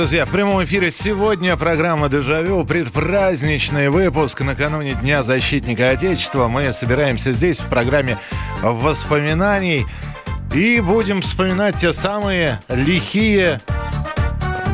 друзья, 0.00 0.24
в 0.24 0.30
прямом 0.30 0.64
эфире 0.64 0.90
сегодня 0.90 1.58
программа 1.58 2.08
«Дежавю», 2.08 2.64
предпраздничный 2.64 3.90
выпуск 3.90 4.40
накануне 4.40 4.94
Дня 4.94 5.22
защитника 5.22 5.90
Отечества. 5.90 6.48
Мы 6.48 6.72
собираемся 6.72 7.32
здесь 7.32 7.60
в 7.60 7.68
программе 7.68 8.16
воспоминаний 8.62 9.84
и 10.54 10.80
будем 10.80 11.20
вспоминать 11.20 11.76
те 11.76 11.92
самые 11.92 12.62
лихие 12.70 13.60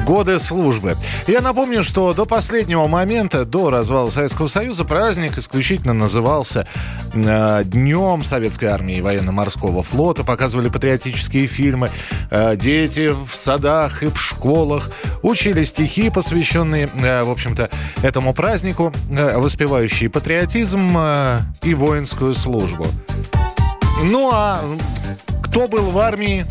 годы 0.06 0.38
службы. 0.38 0.96
Я 1.26 1.40
напомню, 1.40 1.82
что 1.82 2.14
до 2.14 2.26
последнего 2.26 2.86
момента, 2.86 3.44
до 3.44 3.70
развала 3.70 4.08
Советского 4.08 4.46
Союза, 4.46 4.84
праздник 4.84 5.36
исключительно 5.36 5.94
назывался 5.94 6.66
э, 7.12 7.62
Днем 7.64 8.22
Советской 8.22 8.66
Армии 8.66 8.98
и 8.98 9.00
Военно-Морского 9.00 9.82
флота. 9.82 10.22
Показывали 10.22 10.68
патриотические 10.68 11.48
фильмы. 11.48 11.90
Э, 12.30 12.54
дети 12.54 13.12
в 13.12 13.34
садах 13.34 14.04
и 14.04 14.06
в 14.06 14.16
школах 14.16 14.90
учили 15.22 15.64
стихи, 15.64 16.08
посвященные, 16.08 16.88
э, 16.94 17.24
в 17.24 17.30
общем-то, 17.30 17.68
этому 18.04 18.32
празднику, 18.32 18.92
э, 19.10 19.36
воспевающие 19.36 20.08
патриотизм 20.08 20.96
э, 20.98 21.40
и 21.62 21.74
воинскую 21.74 22.34
службу. 22.34 22.86
Ну 24.04 24.30
а 24.32 24.62
кто 25.42 25.66
был 25.68 25.90
в 25.90 25.98
армии, 25.98 26.46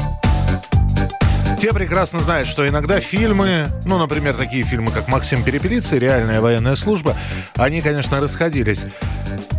те 1.56 1.73
прекрасно 1.73 2.20
знают, 2.22 2.48
что 2.48 2.67
иногда 2.67 3.00
фильмы, 3.00 3.72
ну, 3.86 3.98
например, 3.98 4.36
такие 4.36 4.64
фильмы, 4.64 4.92
как 4.92 5.08
«Максим 5.08 5.44
Перепелица» 5.44 5.95
и 5.95 6.00
«Реальная 6.00 6.42
военная 6.42 6.75
служба», 6.75 7.16
они, 7.56 7.81
конечно, 7.81 8.20
расходились 8.20 8.86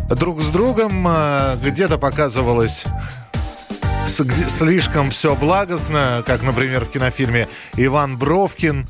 друг 0.09 0.41
с 0.41 0.47
другом. 0.49 1.05
а, 1.07 1.57
Где-то 1.57 1.97
показывалось 1.97 2.85
слишком 4.05 5.09
все 5.09 5.35
благостно, 5.35 6.23
как, 6.25 6.41
например, 6.41 6.85
в 6.85 6.89
кинофильме 6.89 7.47
«Иван 7.75 8.17
Бровкин», 8.17 8.87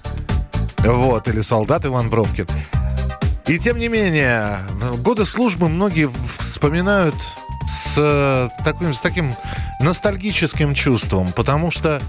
вот, 0.80 1.28
или 1.28 1.42
«Солдат 1.42 1.86
Иван 1.86 2.10
Бровкин». 2.10 2.48
И 3.48 3.58
тем 3.58 3.80
не 3.80 3.88
менее, 3.88 4.60
годы 4.98 5.26
службы 5.26 5.70
многие 5.70 6.10
вспоминают 6.38 7.16
с, 7.68 8.52
таким, 8.64 8.94
с 8.94 9.00
таким 9.00 9.36
ностальгическим 9.80 10.74
чувством, 10.74 11.32
потому 11.32 11.72
что, 11.72 12.02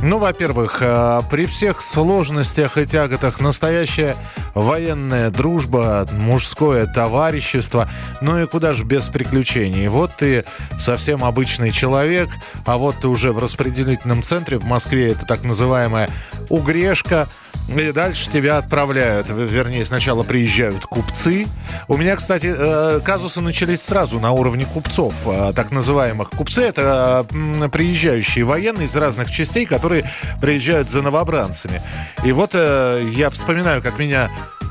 ну, 0.00 0.18
во-первых, 0.18 0.78
э, 0.80 1.22
при 1.30 1.46
всех 1.46 1.80
сложностях 1.80 2.76
и 2.78 2.86
тяготах 2.86 3.40
настоящая 3.40 4.16
военная 4.54 5.30
дружба, 5.30 6.06
мужское 6.12 6.86
товарищество, 6.86 7.88
ну 8.20 8.42
и 8.42 8.46
куда 8.46 8.74
же 8.74 8.84
без 8.84 9.06
приключений. 9.08 9.88
Вот 9.88 10.12
ты 10.16 10.44
совсем 10.78 11.24
обычный 11.24 11.70
человек, 11.70 12.28
а 12.64 12.76
вот 12.76 12.96
ты 13.00 13.08
уже 13.08 13.32
в 13.32 13.38
распределительном 13.38 14.22
центре 14.22 14.58
в 14.58 14.64
Москве, 14.64 15.12
это 15.12 15.24
так 15.26 15.42
называемая 15.42 16.10
угрешка, 16.48 17.28
и 17.68 17.92
дальше 17.92 18.30
тебя 18.30 18.58
отправляют. 18.58 19.28
Вернее, 19.30 19.84
сначала 19.84 20.22
приезжают 20.22 20.84
купцы. 20.86 21.46
У 21.88 21.96
меня, 21.96 22.16
кстати, 22.16 22.52
э, 22.56 23.00
казусы 23.04 23.40
начались 23.40 23.82
сразу 23.82 24.20
на 24.20 24.30
уровне 24.30 24.66
купцов, 24.66 25.14
э, 25.26 25.52
так 25.54 25.72
называемых. 25.72 26.30
Купцы— 26.30 26.62
это 26.62 27.26
приезжающие 27.72 28.44
военные 28.44 28.86
из 28.86 28.94
разных 28.96 29.30
частей, 29.30 29.66
которые 29.66 30.08
приезжают 30.40 30.88
за 30.88 31.02
новобранцами. 31.02 31.82
И 32.24 32.32
вот 32.32 32.50
э, 32.54 33.08
я 33.12 33.30
вспоминаю, 33.30 33.82
как 33.82 33.98
меня 33.98 34.30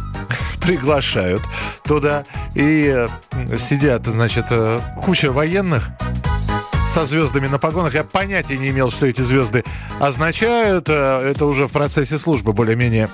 приглашают 0.61 1.43
туда. 1.83 2.23
И 2.55 3.07
сидят, 3.57 4.05
значит, 4.05 4.45
куча 5.03 5.31
военных 5.31 5.89
со 6.95 7.03
звездами 7.03 7.47
на 7.47 7.59
погонах. 7.59 7.93
Я 7.93 8.05
понятия 8.05 8.57
не 8.57 8.69
имел, 8.69 8.89
что 8.89 9.05
эти 9.05 9.19
звезды 9.19 9.65
означают. 9.99 10.87
Э, 10.87 11.29
Это 11.29 11.45
уже 11.45 11.67
в 11.67 11.71
процессе 11.73 12.17
службы 12.17 12.53
более-менее 12.53 13.09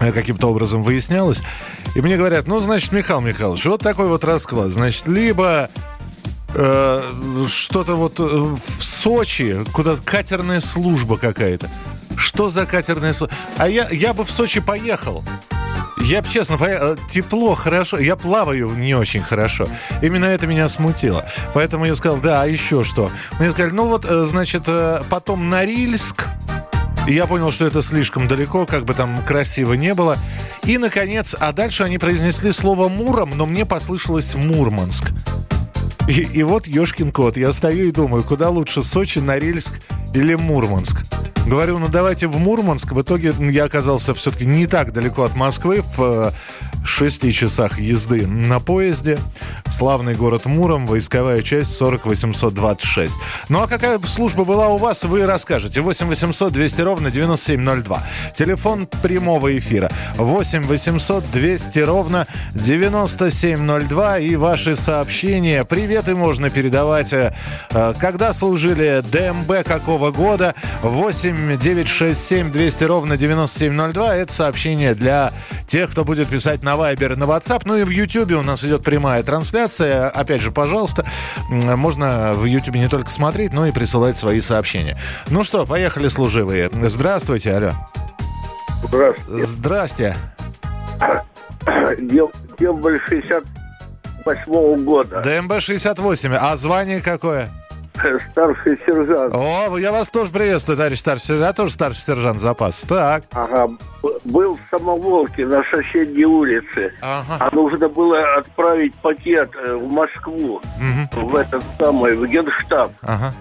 э, 0.00 0.10
каким-то 0.10 0.50
образом 0.50 0.82
выяснялось. 0.82 1.40
И 1.94 2.00
мне 2.00 2.16
говорят, 2.16 2.48
ну, 2.48 2.58
значит, 2.58 2.90
Михаил 2.90 3.20
Михайлович, 3.20 3.64
вот 3.66 3.80
такой 3.80 4.08
вот 4.08 4.24
расклад. 4.24 4.70
Значит, 4.70 5.06
либо 5.06 5.70
э, 6.56 7.02
что-то 7.46 7.94
вот 7.94 8.18
э, 8.18 8.24
в 8.24 8.82
Сочи, 8.82 9.64
куда-то 9.72 10.02
катерная 10.02 10.58
служба 10.58 11.16
какая-то. 11.16 11.70
Что 12.16 12.48
за 12.48 12.66
катерная 12.66 13.12
служба? 13.12 13.36
А 13.56 13.68
я, 13.68 13.88
я 13.90 14.14
бы 14.14 14.24
в 14.24 14.30
Сочи 14.32 14.60
поехал. 14.60 15.22
Я 16.06 16.22
честно, 16.22 16.56
поехал. 16.56 16.96
тепло, 17.08 17.56
хорошо. 17.56 17.98
Я 17.98 18.14
плаваю 18.14 18.70
не 18.70 18.94
очень 18.94 19.22
хорошо. 19.22 19.68
Именно 20.02 20.26
это 20.26 20.46
меня 20.46 20.68
смутило. 20.68 21.26
Поэтому 21.52 21.84
я 21.84 21.96
сказал, 21.96 22.18
да, 22.18 22.42
а 22.42 22.46
еще 22.46 22.84
что? 22.84 23.10
Мне 23.40 23.50
сказали, 23.50 23.72
ну 23.72 23.86
вот, 23.86 24.04
э, 24.08 24.24
значит, 24.24 24.62
э, 24.68 25.02
потом 25.10 25.50
Норильск. 25.50 26.26
И 27.08 27.14
я 27.14 27.26
понял, 27.26 27.50
что 27.50 27.66
это 27.66 27.82
слишком 27.82 28.28
далеко, 28.28 28.66
как 28.66 28.84
бы 28.84 28.94
там 28.94 29.20
красиво 29.24 29.72
не 29.72 29.94
было. 29.94 30.16
И, 30.62 30.78
наконец, 30.78 31.34
а 31.40 31.52
дальше 31.52 31.82
они 31.82 31.98
произнесли 31.98 32.52
слово 32.52 32.88
«Муром», 32.88 33.32
но 33.36 33.44
мне 33.44 33.66
послышалось 33.66 34.36
«Мурманск». 34.36 35.10
И, 36.08 36.20
и 36.20 36.44
вот 36.44 36.68
ешкин 36.68 37.10
кот. 37.10 37.36
Я 37.36 37.52
стою 37.52 37.88
и 37.88 37.90
думаю, 37.90 38.22
куда 38.22 38.48
лучше 38.48 38.84
Сочи, 38.84 39.18
Норильск 39.18 39.74
или 40.16 40.34
Мурманск. 40.34 41.04
Говорю, 41.46 41.78
ну 41.78 41.88
давайте 41.88 42.26
в 42.26 42.36
Мурманск. 42.38 42.90
В 42.92 43.02
итоге 43.02 43.32
я 43.38 43.64
оказался 43.64 44.14
все-таки 44.14 44.44
не 44.46 44.66
так 44.66 44.92
далеко 44.92 45.22
от 45.22 45.36
Москвы, 45.36 45.82
в 45.96 46.02
э, 46.02 46.32
шести 46.84 47.32
часах 47.32 47.78
езды 47.78 48.26
на 48.26 48.58
поезде. 48.58 49.18
Славный 49.70 50.14
город 50.14 50.46
Муром, 50.46 50.86
войсковая 50.88 51.42
часть 51.42 51.78
40826. 51.78 53.14
Ну 53.48 53.62
а 53.62 53.68
какая 53.68 54.00
служба 54.00 54.44
была 54.44 54.68
у 54.68 54.78
вас, 54.78 55.04
вы 55.04 55.24
расскажете. 55.24 55.82
8 55.82 56.08
800 56.08 56.52
200 56.52 56.80
ровно 56.80 57.10
9702. 57.12 58.02
Телефон 58.36 58.88
прямого 59.02 59.56
эфира. 59.56 59.90
8 60.16 60.64
800 60.66 61.30
200 61.30 61.78
ровно 61.80 62.26
9702. 62.54 64.18
И 64.18 64.34
ваши 64.34 64.74
сообщения. 64.74 65.64
Приветы 65.64 66.16
можно 66.16 66.50
передавать. 66.50 67.12
э, 67.12 67.34
э, 67.70 67.94
Когда 68.00 68.32
служили 68.32 69.02
ДМБ 69.12 69.64
какого 69.64 70.05
года? 70.12 70.54
8 70.82 71.58
967 71.58 72.50
200 72.50 72.84
ровно 72.84 73.16
9702. 73.16 74.16
Это 74.16 74.32
сообщение 74.32 74.94
для 74.94 75.32
тех, 75.66 75.90
кто 75.90 76.04
будет 76.04 76.28
писать 76.28 76.62
на 76.62 76.74
Viber, 76.74 77.16
на 77.16 77.24
WhatsApp. 77.24 77.62
Ну 77.64 77.76
и 77.76 77.84
в 77.84 77.90
YouTube 77.90 78.32
у 78.32 78.42
нас 78.42 78.64
идет 78.64 78.82
прямая 78.84 79.22
трансляция. 79.22 80.08
Опять 80.08 80.40
же, 80.40 80.50
пожалуйста, 80.52 81.04
можно 81.50 82.34
в 82.34 82.44
YouTube 82.44 82.76
не 82.76 82.88
только 82.88 83.10
смотреть, 83.10 83.52
но 83.52 83.66
и 83.66 83.70
присылать 83.72 84.16
свои 84.16 84.40
сообщения. 84.40 84.98
Ну 85.28 85.42
что, 85.44 85.66
поехали, 85.66 86.08
служивые. 86.08 86.70
Здравствуйте, 86.72 87.52
алло. 87.54 87.72
Здравствуйте. 88.84 89.46
Здрасте. 89.46 90.16
Дем- 91.98 92.30
Дембель 92.58 93.00
68 93.08 94.84
года. 94.84 95.20
ДМБ-68. 95.24 96.36
А 96.40 96.56
звание 96.56 97.00
какое? 97.00 97.50
Старший 98.32 98.78
сержант. 98.86 99.34
О, 99.34 99.76
я 99.78 99.92
вас 99.92 100.08
тоже 100.10 100.30
приветствую, 100.32 100.76
товарищ 100.76 100.98
старший 100.98 101.26
сержант. 101.26 101.46
Я 101.46 101.52
тоже 101.52 101.72
старший 101.72 102.02
сержант 102.02 102.38
запас. 102.40 102.82
Так. 102.88 103.24
Ага. 103.32 103.68
Был 104.24 104.56
в 104.56 104.60
Самоволке 104.70 105.46
на 105.46 105.62
соседней 105.70 106.24
улице. 106.24 106.92
Ага. 107.00 107.36
А 107.40 107.54
нужно 107.54 107.88
было 107.88 108.36
отправить 108.38 108.94
пакет 108.96 109.50
э, 109.56 109.74
в 109.74 109.88
Москву, 109.90 110.60
Мгм. 110.80 111.28
в 111.30 111.36
этот 111.36 111.62
самый, 111.78 112.14
в 112.16 112.26
Генштаб. 112.26 112.92
Ага. 113.02 113.32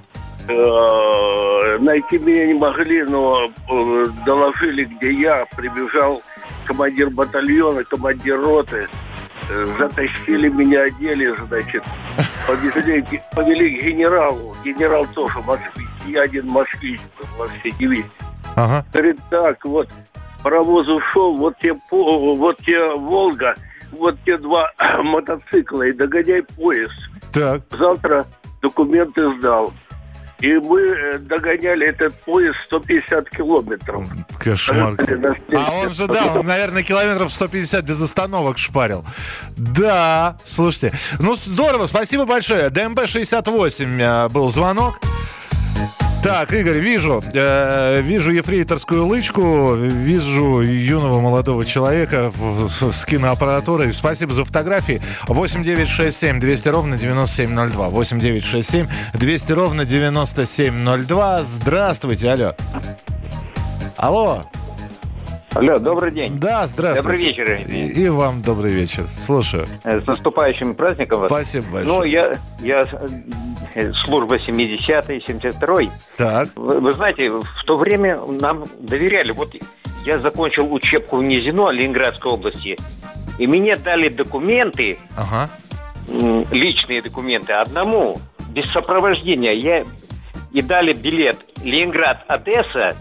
Э, 0.47 1.77
Найти 1.79 2.17
меня 2.17 2.47
не 2.47 2.53
могли, 2.53 3.03
но 3.03 3.47
э, 3.69 4.05
доложили, 4.25 4.85
где 4.85 5.11
я. 5.11 5.45
Прибежал 5.55 6.21
командир 6.65 7.09
батальона, 7.09 7.83
командир 7.83 8.39
роты. 8.39 8.87
Затащили 9.77 10.49
меня, 10.49 10.83
одели, 10.83 11.33
значит, 11.47 11.83
повезли, 12.47 13.21
повели 13.33 13.79
к 13.79 13.83
генералу. 13.83 14.55
Генерал 14.63 15.05
тоже 15.13 15.39
москвич. 15.41 15.87
Я 16.07 16.23
один 16.23 16.47
москвич 16.47 16.99
был 17.19 17.27
во 17.37 17.47
всей 17.47 17.71
дивизии. 17.73 18.09
Ага. 18.55 18.85
Говорит, 18.93 19.19
так, 19.29 19.63
вот 19.65 19.89
паровоз 20.43 20.87
ушел, 20.87 21.35
вот 21.35 21.57
тебе, 21.59 21.75
вот 21.91 22.57
тебе 22.59 22.95
Волга, 22.95 23.55
вот 23.91 24.17
те 24.25 24.37
два 24.37 24.71
мотоцикла 25.03 25.83
и 25.83 25.91
догоняй 25.91 26.43
поезд. 26.43 26.93
Так. 27.33 27.61
Завтра 27.71 28.25
документы 28.61 29.37
сдал. 29.37 29.73
И 30.39 30.53
мы 30.53 30.81
э, 30.81 31.17
догоняли 31.19 31.87
этот 31.87 32.13
поезд 32.21 32.57
150 32.65 33.29
километров. 33.29 34.07
Кошмар. 34.39 34.95
А 35.53 35.71
он 35.71 35.91
же, 35.91 36.07
да, 36.07 36.33
он, 36.35 36.45
наверное, 36.45 36.83
километров 36.83 37.31
150 37.31 37.85
без 37.85 38.01
остановок 38.01 38.57
шпарил. 38.57 39.05
Да, 39.55 40.37
слушайте. 40.43 40.93
Ну, 41.19 41.35
здорово, 41.35 41.85
спасибо 41.85 42.25
большое. 42.25 42.69
ДМБ-68 42.69 44.01
э, 44.01 44.29
был 44.29 44.49
звонок. 44.49 44.99
Так, 46.25 46.53
Игорь, 46.53 46.79
вижу, 46.79 47.23
э, 47.33 48.01
вижу 48.01 48.31
ефрейторскую 48.31 49.05
лычку, 49.05 49.75
вижу 49.75 50.61
юного 50.61 51.21
молодого 51.21 51.63
человека 51.65 52.31
в, 52.35 52.67
в, 52.67 52.91
с 52.91 53.05
киноаппаратурой. 53.05 53.93
Спасибо 53.93 54.33
за 54.33 54.43
фотографии. 54.43 55.03
8967 55.27 56.39
200 56.39 56.69
ровно 56.69 56.97
9702. 56.97 57.89
8967 57.89 58.87
200 59.13 59.51
ровно 59.51 59.85
9702. 59.85 61.43
Здравствуйте, 61.43 62.31
алло. 62.31 62.55
Алло. 63.95 64.45
Алло, 65.55 65.79
добрый 65.79 66.11
день. 66.11 66.37
Да, 66.37 66.67
здравствуйте. 66.67 67.01
Добрый 67.01 67.57
вечер. 67.57 67.73
И, 67.73 68.01
и 68.01 68.09
вам 68.09 68.41
добрый 68.41 68.73
вечер. 68.73 69.05
Слушаю. 69.21 69.65
Э, 69.85 70.01
с 70.01 70.05
наступающим 70.05 70.75
праздником 70.75 71.21
вас. 71.21 71.29
Спасибо 71.29 71.65
большое. 71.71 71.87
Ну, 71.87 72.03
я, 72.03 72.37
я 72.59 72.85
э, 73.73 73.93
служба 74.03 74.35
70-й, 74.35 75.23
72-й. 75.25 75.89
Так. 76.17 76.49
Вы, 76.57 76.81
вы 76.81 76.93
знаете, 76.93 77.29
в 77.29 77.63
то 77.65 77.77
время 77.77 78.19
нам 78.25 78.65
доверяли. 78.79 79.31
Вот 79.31 79.55
я 80.05 80.19
закончил 80.19 80.73
учебку 80.73 81.17
в 81.17 81.23
Низино, 81.23 81.69
Ленинградской 81.69 82.33
области, 82.33 82.77
и 83.37 83.47
мне 83.47 83.77
дали 83.77 84.09
документы, 84.09 84.99
ага. 85.15 85.49
личные 86.51 87.01
документы, 87.01 87.53
одному, 87.53 88.19
без 88.49 88.69
сопровождения. 88.71 89.53
Я, 89.53 89.85
и 90.51 90.61
дали 90.61 90.91
билет 90.91 91.37
Ленинград-Одесса, 91.63 92.97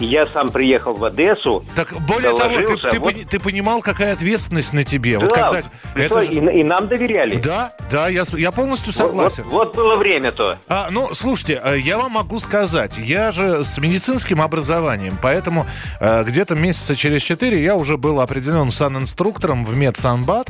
я 0.00 0.26
сам 0.26 0.50
приехал 0.50 0.94
в 0.94 1.04
Одессу. 1.04 1.64
Так 1.74 1.92
более 2.06 2.36
того, 2.36 2.58
ты, 2.58 2.76
ты, 2.90 3.00
вот... 3.00 3.14
ты 3.28 3.40
понимал, 3.40 3.80
какая 3.80 4.12
ответственность 4.12 4.72
на 4.72 4.84
тебе. 4.84 5.18
Да, 5.18 5.24
вот 5.24 5.32
когда... 5.32 5.62
это 5.94 6.22
же... 6.22 6.32
и, 6.32 6.60
и 6.60 6.64
нам 6.64 6.88
доверяли. 6.88 7.36
Да, 7.36 7.72
да, 7.90 8.08
я, 8.08 8.24
я 8.36 8.52
полностью 8.52 8.92
согласен. 8.92 9.44
Вот, 9.44 9.52
вот, 9.52 9.66
вот 9.66 9.76
было 9.76 9.96
время-то. 9.96 10.58
А, 10.68 10.88
ну, 10.90 11.12
слушайте, 11.14 11.60
э, 11.62 11.78
я 11.78 11.98
вам 11.98 12.12
могу 12.12 12.38
сказать, 12.38 12.98
я 12.98 13.32
же 13.32 13.64
с 13.64 13.78
медицинским 13.78 14.40
образованием, 14.40 15.18
поэтому 15.20 15.66
э, 16.00 16.24
где-то 16.24 16.54
месяца 16.54 16.96
через 16.96 17.22
четыре 17.22 17.62
я 17.62 17.76
уже 17.76 17.96
был 17.96 18.20
определен 18.20 18.70
санинструктором 18.70 19.64
в 19.64 19.76
медсанбат. 19.76 20.48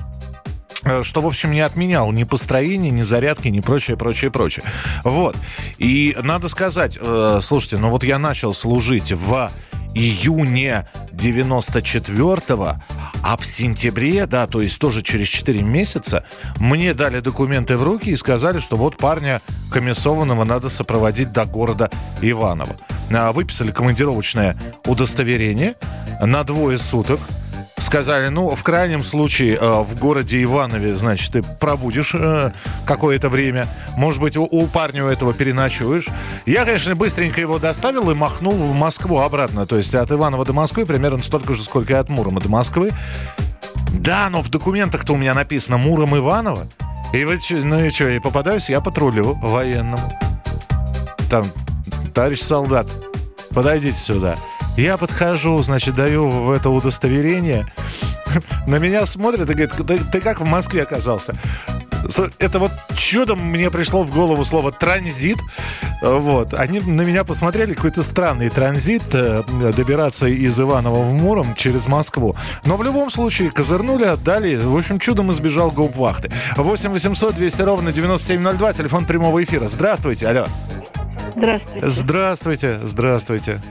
Э, 0.84 1.02
что, 1.02 1.20
в 1.20 1.26
общем, 1.26 1.52
не 1.52 1.60
отменял 1.60 2.10
ни 2.12 2.24
построение, 2.24 2.90
ни 2.90 3.02
зарядки, 3.02 3.48
ни 3.48 3.60
прочее, 3.60 3.96
прочее, 3.96 4.30
прочее. 4.30 4.64
Вот. 5.04 5.36
И 5.78 6.16
надо 6.22 6.48
сказать, 6.48 6.98
э, 7.00 7.40
слушайте, 7.42 7.78
ну 7.78 7.90
вот 7.90 8.04
я 8.04 8.18
начал 8.18 8.52
служить 8.54 9.12
в 9.12 9.50
июне 9.94 10.88
94-го, 11.12 12.76
а 13.22 13.36
в 13.36 13.44
сентябре, 13.44 14.26
да, 14.26 14.46
то 14.46 14.62
есть 14.62 14.78
тоже 14.78 15.02
через 15.02 15.28
4 15.28 15.62
месяца, 15.62 16.24
мне 16.56 16.94
дали 16.94 17.20
документы 17.20 17.76
в 17.76 17.82
руки 17.82 18.10
и 18.10 18.16
сказали, 18.16 18.58
что 18.58 18.76
вот 18.76 18.96
парня 18.96 19.42
комиссованного 19.70 20.44
надо 20.44 20.70
сопроводить 20.70 21.32
до 21.32 21.44
города 21.44 21.90
Иваново. 22.22 22.76
А, 23.14 23.32
выписали 23.32 23.70
командировочное 23.70 24.58
удостоверение 24.86 25.74
на 26.22 26.42
двое 26.42 26.78
суток 26.78 27.20
сказали, 27.82 28.28
ну, 28.28 28.54
в 28.54 28.62
крайнем 28.62 29.02
случае, 29.04 29.58
э, 29.60 29.82
в 29.82 29.98
городе 29.98 30.42
Иванове, 30.42 30.96
значит, 30.96 31.32
ты 31.32 31.42
пробудешь 31.42 32.14
э, 32.14 32.52
какое-то 32.86 33.28
время. 33.28 33.68
Может 33.96 34.20
быть, 34.20 34.36
у, 34.36 34.44
у 34.44 34.66
парня 34.66 35.04
этого 35.04 35.34
переночуешь. 35.34 36.06
Я, 36.46 36.64
конечно, 36.64 36.94
быстренько 36.96 37.40
его 37.40 37.58
доставил 37.58 38.10
и 38.10 38.14
махнул 38.14 38.54
в 38.54 38.74
Москву 38.74 39.20
обратно. 39.20 39.66
То 39.66 39.76
есть 39.76 39.94
от 39.94 40.10
Иванова 40.10 40.44
до 40.44 40.52
Москвы 40.52 40.86
примерно 40.86 41.22
столько 41.22 41.54
же, 41.54 41.62
сколько 41.62 41.92
и 41.92 41.96
от 41.96 42.08
Мурома 42.08 42.40
до 42.40 42.48
Москвы. 42.48 42.92
Да, 43.92 44.28
но 44.30 44.42
в 44.42 44.48
документах-то 44.48 45.12
у 45.12 45.16
меня 45.16 45.34
написано 45.34 45.76
Муром 45.76 46.16
Иванова. 46.16 46.66
И 47.12 47.24
вот, 47.24 47.40
ну 47.50 47.84
и 47.84 47.90
что, 47.90 48.08
и 48.08 48.18
попадаюсь 48.20 48.70
я 48.70 48.80
патрулю 48.80 49.34
военному. 49.34 50.18
Там, 51.28 51.50
товарищ 52.14 52.40
солдат, 52.40 52.86
подойдите 53.52 53.98
сюда. 53.98 54.36
Я 54.76 54.96
подхожу, 54.96 55.60
значит, 55.62 55.94
даю 55.94 56.28
в 56.28 56.50
это 56.50 56.70
удостоверение. 56.70 57.66
На 58.66 58.78
меня 58.78 59.04
смотрят 59.06 59.48
и 59.48 59.52
говорят, 59.52 59.76
ты, 59.86 59.98
ты 59.98 60.20
как 60.20 60.40
в 60.40 60.44
Москве 60.44 60.82
оказался? 60.82 61.34
Это 62.38 62.58
вот 62.58 62.72
чудом 62.96 63.40
мне 63.50 63.70
пришло 63.70 64.02
в 64.02 64.12
голову 64.14 64.44
слово 64.44 64.72
транзит. 64.72 65.38
Вот. 66.00 66.54
Они 66.54 66.80
на 66.80 67.02
меня 67.02 67.24
посмотрели, 67.24 67.74
какой-то 67.74 68.02
странный 68.02 68.50
транзит, 68.50 69.02
э, 69.14 69.42
добираться 69.76 70.26
из 70.26 70.58
Иванова 70.58 71.02
в 71.02 71.12
Муром 71.12 71.54
через 71.54 71.86
Москву. 71.86 72.36
Но 72.64 72.76
в 72.76 72.82
любом 72.82 73.10
случае 73.10 73.50
козырнули, 73.50 74.04
отдали. 74.04 74.56
В 74.56 74.76
общем, 74.76 74.98
чудом 74.98 75.30
избежал 75.32 75.70
гауптвахты. 75.70 76.30
8 76.56 76.90
800 76.90 77.34
200 77.34 77.62
ровно 77.62 77.92
9702, 77.92 78.72
телефон 78.72 79.06
прямого 79.06 79.42
эфира. 79.42 79.68
Здравствуйте, 79.68 80.28
алло. 80.28 80.46
Здравствуйте. 81.36 81.90
Здравствуйте, 81.90 82.80
здравствуйте. 82.82 83.62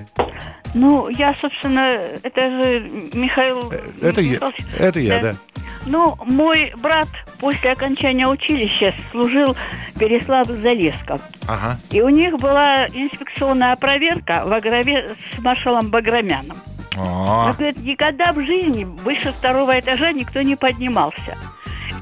Ну, 0.73 1.09
я, 1.09 1.35
собственно, 1.39 1.97
это 2.23 2.41
же 2.49 2.79
Михаил... 3.13 3.71
Э, 3.71 3.79
это 4.01 4.21
я, 4.21 4.39
это 4.79 4.99
я, 4.99 5.19
да. 5.19 5.31
да. 5.33 5.61
Ну, 5.85 6.15
мой 6.25 6.73
брат 6.77 7.07
после 7.39 7.71
окончания 7.71 8.27
училища 8.27 8.93
служил 9.11 9.55
Переславль-Залесском. 9.95 11.21
Ага. 11.47 11.77
И 11.89 12.01
у 12.01 12.09
них 12.09 12.37
была 12.37 12.87
инспекционная 12.87 13.75
проверка 13.75 14.43
в 14.45 14.53
Агрове 14.53 15.15
с 15.35 15.39
маршалом 15.41 15.89
Баграмяном. 15.89 16.57
А-а-а. 16.97 17.49
Он 17.49 17.53
говорит, 17.53 17.77
никогда 17.83 18.31
в 18.33 18.43
жизни 18.45 18.83
выше 18.83 19.31
второго 19.31 19.79
этажа 19.79 20.11
никто 20.11 20.41
не 20.41 20.55
поднимался. 20.55 21.37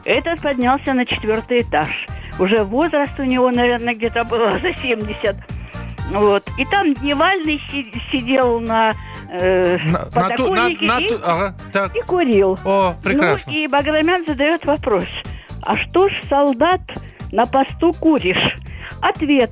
Этот 0.05 0.41
поднялся 0.41 0.93
на 0.93 1.05
четвертый 1.05 1.61
этаж. 1.61 2.07
Уже 2.39 2.63
возраст 2.63 3.17
у 3.19 3.23
него, 3.23 3.51
наверное, 3.51 3.93
где-то 3.93 4.23
было 4.23 4.57
за 4.59 4.73
70. 4.73 5.35
Вот. 6.11 6.43
И 6.57 6.65
там 6.65 6.93
Дневальный 6.93 7.61
сидел 8.11 8.59
на 8.59 8.93
э, 9.31 9.77
на, 9.85 10.05
на, 10.13 10.99
и, 10.99 11.09
ага, 11.23 11.55
так. 11.71 11.95
и 11.95 12.01
курил. 12.01 12.57
О, 12.65 12.95
прекрасно. 13.03 13.51
Ну, 13.51 13.57
и 13.57 13.67
Баграмян 13.67 14.25
задает 14.25 14.65
вопрос. 14.65 15.05
А 15.61 15.77
что 15.77 16.09
ж, 16.09 16.13
солдат, 16.29 16.81
на 17.31 17.45
посту 17.45 17.93
куришь? 17.93 18.55
Ответ. 19.01 19.51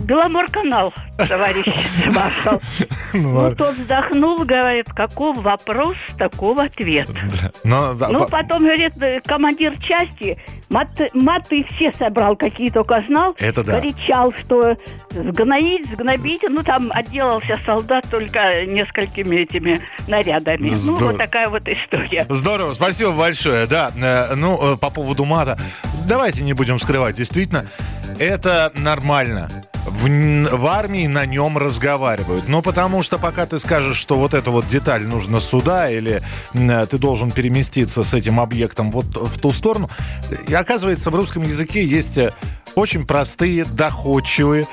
Беломорканал, 0.00 0.92
товарищ 1.16 1.66
маршал. 2.12 2.60
Ну, 3.12 3.54
тот 3.54 3.76
вздохнул, 3.76 4.44
говорит, 4.44 4.86
каков 4.92 5.38
вопрос, 5.38 5.96
такого 6.18 6.64
ответ. 6.64 7.08
Ну, 7.64 8.28
потом, 8.28 8.64
говорит, 8.64 8.92
командир 9.24 9.78
части 9.80 10.38
маты, 10.68 11.66
все 11.74 11.92
собрал, 11.98 12.36
какие 12.36 12.70
только 12.70 13.02
знал. 13.06 13.34
Это 13.38 13.62
да. 13.62 13.80
Кричал, 13.80 14.32
что 14.34 14.76
сгноить, 15.10 15.86
сгнобить. 15.90 16.42
Ну, 16.48 16.62
там 16.62 16.90
отделался 16.92 17.58
солдат 17.64 18.06
только 18.10 18.64
несколькими 18.66 19.36
этими 19.36 19.80
нарядами. 20.08 20.70
Ну, 20.70 20.96
вот 20.96 21.18
такая 21.18 21.48
вот 21.48 21.68
история. 21.68 22.26
Здорово, 22.28 22.74
спасибо 22.74 23.12
большое. 23.12 23.66
Да, 23.66 23.92
э, 23.96 24.34
ну, 24.34 24.74
э, 24.74 24.76
по 24.76 24.90
поводу 24.90 25.24
мата. 25.24 25.58
Давайте 26.06 26.44
не 26.44 26.52
будем 26.52 26.78
скрывать. 26.78 27.16
Действительно, 27.16 27.66
это 28.18 28.72
нормально. 28.74 29.50
В, 29.86 30.08
в 30.56 30.66
армии 30.66 31.06
на 31.06 31.26
нем 31.26 31.58
разговаривают. 31.58 32.48
Но 32.48 32.62
потому 32.62 33.02
что 33.02 33.18
пока 33.18 33.46
ты 33.46 33.58
скажешь, 33.58 33.96
что 33.96 34.16
вот 34.16 34.34
эта 34.34 34.50
вот 34.50 34.66
деталь 34.66 35.06
нужна 35.06 35.40
сюда, 35.40 35.90
или 35.90 36.22
э, 36.54 36.86
ты 36.90 36.98
должен 36.98 37.30
переместиться 37.30 38.04
с 38.04 38.14
этим 38.14 38.40
объектом 38.40 38.90
вот 38.90 39.06
в 39.06 39.38
ту 39.38 39.52
сторону, 39.52 39.88
и 40.48 40.54
оказывается, 40.54 41.10
в 41.10 41.14
русском 41.14 41.42
языке 41.42 41.84
есть 41.84 42.18
э, 42.18 42.32
очень 42.76 43.06
простые, 43.06 43.64
доходчивые, 43.64 44.68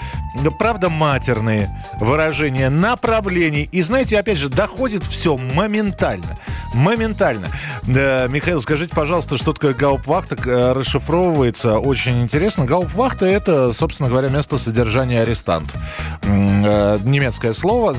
правда 0.59 0.89
матерные 0.89 1.83
выражения 1.99 2.69
направлений. 2.69 3.67
И 3.71 3.81
знаете, 3.81 4.19
опять 4.19 4.37
же, 4.37 4.49
доходит 4.49 5.03
все 5.03 5.37
моментально. 5.37 6.37
Моментально. 6.73 7.49
Да, 7.83 8.27
Михаил, 8.27 8.61
скажите, 8.61 8.93
пожалуйста, 8.93 9.37
что 9.37 9.53
такое 9.53 9.73
гаупвахта? 9.73 10.35
Э, 10.45 10.73
расшифровывается 10.73 11.79
очень 11.79 12.21
интересно. 12.21 12.65
Гаупвахта– 12.65 13.25
это, 13.27 13.71
собственно 13.71 14.09
говоря, 14.09 14.27
место 14.27 14.57
содержания 14.57 15.21
арестантов. 15.21 15.75
Э, 16.23 16.99
немецкое 17.03 17.53
слово 17.53 17.95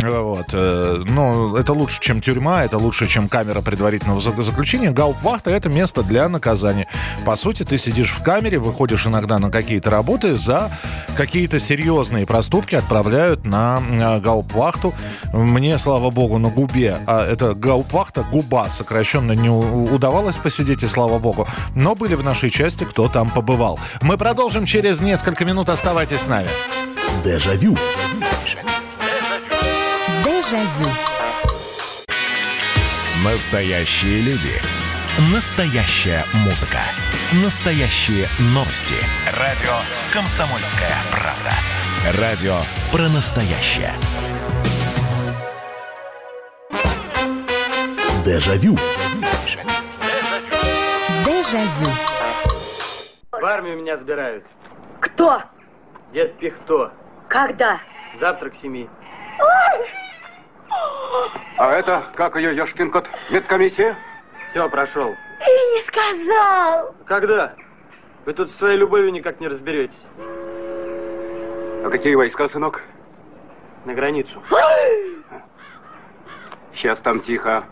Вот. 0.00 0.52
Ну, 0.52 1.56
это 1.56 1.72
лучше, 1.72 2.00
чем 2.00 2.20
тюрьма, 2.20 2.64
это 2.64 2.78
лучше, 2.78 3.06
чем 3.06 3.28
камера 3.28 3.60
предварительного 3.60 4.20
заключения. 4.20 4.90
Гауптвахта– 4.90 5.50
это 5.52 5.68
место 5.68 6.02
для 6.02 6.28
наказания. 6.28 6.86
По 7.24 7.36
сути, 7.36 7.64
ты 7.64 7.78
сидишь 7.78 8.12
в 8.12 8.22
камере, 8.22 8.58
выходишь 8.58 9.06
иногда 9.06 9.38
на 9.38 9.50
какие-то 9.50 9.90
работы, 9.90 10.36
за 10.38 10.70
какие-то 11.16 11.58
серьезные 11.58 12.26
проступки 12.26 12.76
отправляют 12.76 13.44
на 13.44 13.82
э, 13.90 14.20
гауптвахту. 14.20 14.94
Мне, 15.32 15.78
слава 15.78 16.10
богу, 16.10 16.38
на 16.38 16.50
губе, 16.50 16.98
а 17.06 17.26
это 17.26 17.54
гауптвахта, 17.54 18.22
губа 18.22 18.68
сокращенно 18.68 19.32
не 19.32 19.50
удавалось 19.50 20.36
посидеть, 20.36 20.82
и 20.82 20.88
слава 20.88 21.18
богу. 21.18 21.48
Но 21.74 21.94
были 21.94 22.14
в 22.14 22.22
нашей 22.22 22.50
части, 22.50 22.84
кто 22.84 23.08
там 23.08 23.30
побывал. 23.30 23.80
Мы 24.00 24.16
продолжим 24.16 24.64
через 24.64 25.00
несколько 25.00 25.44
минут. 25.44 25.68
Оставайтесь 25.68 26.20
с 26.20 26.26
нами. 26.26 26.48
Дежавю. 27.24 27.76
Дежавю. 27.76 28.37
Настоящие 33.22 34.22
люди. 34.22 34.52
Настоящая 35.30 36.24
музыка. 36.42 36.78
Настоящие 37.44 38.26
новости. 38.54 38.94
Радио 39.38 39.74
«Комсомольская 40.10 40.88
правда». 41.12 41.52
Радио 42.18 42.60
про 42.90 43.10
настоящее. 43.10 43.90
Дежавю. 48.24 48.78
Дежавю. 51.26 51.90
В 53.32 53.44
армию 53.44 53.76
меня 53.76 53.98
забирают. 53.98 54.46
Кто? 55.00 55.42
Дед 56.14 56.38
Пихто. 56.38 56.94
Когда? 57.28 57.82
Завтра 58.18 58.48
к 58.48 58.56
семи. 58.56 58.88
А 61.56 61.72
это, 61.72 62.04
как 62.14 62.36
ее, 62.36 62.54
Ёшкин 62.56 62.90
кот, 62.90 63.06
медкомиссия? 63.30 63.96
Все, 64.50 64.68
прошел. 64.68 65.14
Ты 65.38 65.50
не 65.50 65.82
сказал. 65.86 66.94
Когда? 67.04 67.54
Вы 68.24 68.32
тут 68.34 68.52
своей 68.52 68.76
любовью 68.76 69.10
никак 69.12 69.40
не 69.40 69.48
разберетесь. 69.48 70.00
А 71.84 71.88
какие 71.90 72.14
войска, 72.14 72.48
сынок? 72.48 72.82
На 73.84 73.94
границу. 73.94 74.42
Сейчас 76.74 76.98
там 77.00 77.20
тихо. 77.20 77.64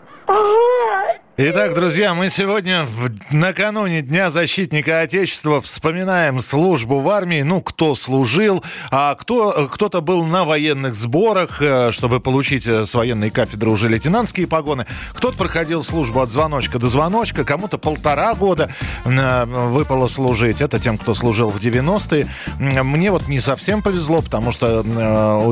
Итак, 1.39 1.75
друзья, 1.75 2.15
мы 2.15 2.31
сегодня 2.31 2.85
в, 2.85 3.11
накануне 3.31 4.01
Дня 4.01 4.31
защитника 4.31 5.01
Отечества 5.01 5.61
вспоминаем 5.61 6.39
службу 6.39 6.99
в 6.99 7.07
армии. 7.09 7.43
Ну, 7.43 7.61
кто 7.61 7.93
служил, 7.93 8.63
а 8.89 9.13
кто, 9.13 9.69
кто-то 9.71 10.01
был 10.01 10.25
на 10.25 10.45
военных 10.45 10.95
сборах, 10.95 11.61
э, 11.61 11.91
чтобы 11.91 12.21
получить 12.21 12.65
э, 12.65 12.87
с 12.87 12.95
военной 12.95 13.29
кафедры 13.29 13.69
уже 13.69 13.87
лейтенантские 13.87 14.47
погоны. 14.47 14.87
Кто-то 15.13 15.37
проходил 15.37 15.83
службу 15.83 16.21
от 16.21 16.31
звоночка 16.31 16.79
до 16.79 16.89
звоночка, 16.89 17.43
кому-то 17.43 17.77
полтора 17.77 18.33
года 18.33 18.71
э, 19.05 19.45
выпало 19.45 20.07
служить. 20.07 20.59
Это 20.59 20.79
тем, 20.79 20.97
кто 20.97 21.13
служил 21.13 21.51
в 21.51 21.59
90-е. 21.59 22.27
Мне 22.57 23.11
вот 23.11 23.27
не 23.27 23.41
совсем 23.41 23.83
повезло, 23.83 24.23
потому 24.23 24.49
что 24.49 24.83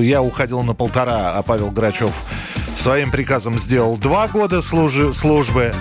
я 0.01 0.23
уходил 0.23 0.63
на 0.63 0.73
полтора, 0.73 1.33
а 1.35 1.43
Павел 1.43 1.69
Грачев 1.69 2.15
своим 2.75 3.11
приказом 3.11 3.59
сделал 3.59 3.97
два 3.97 4.27
года 4.27 4.63
служи, 4.63 5.13
службы. 5.13 5.74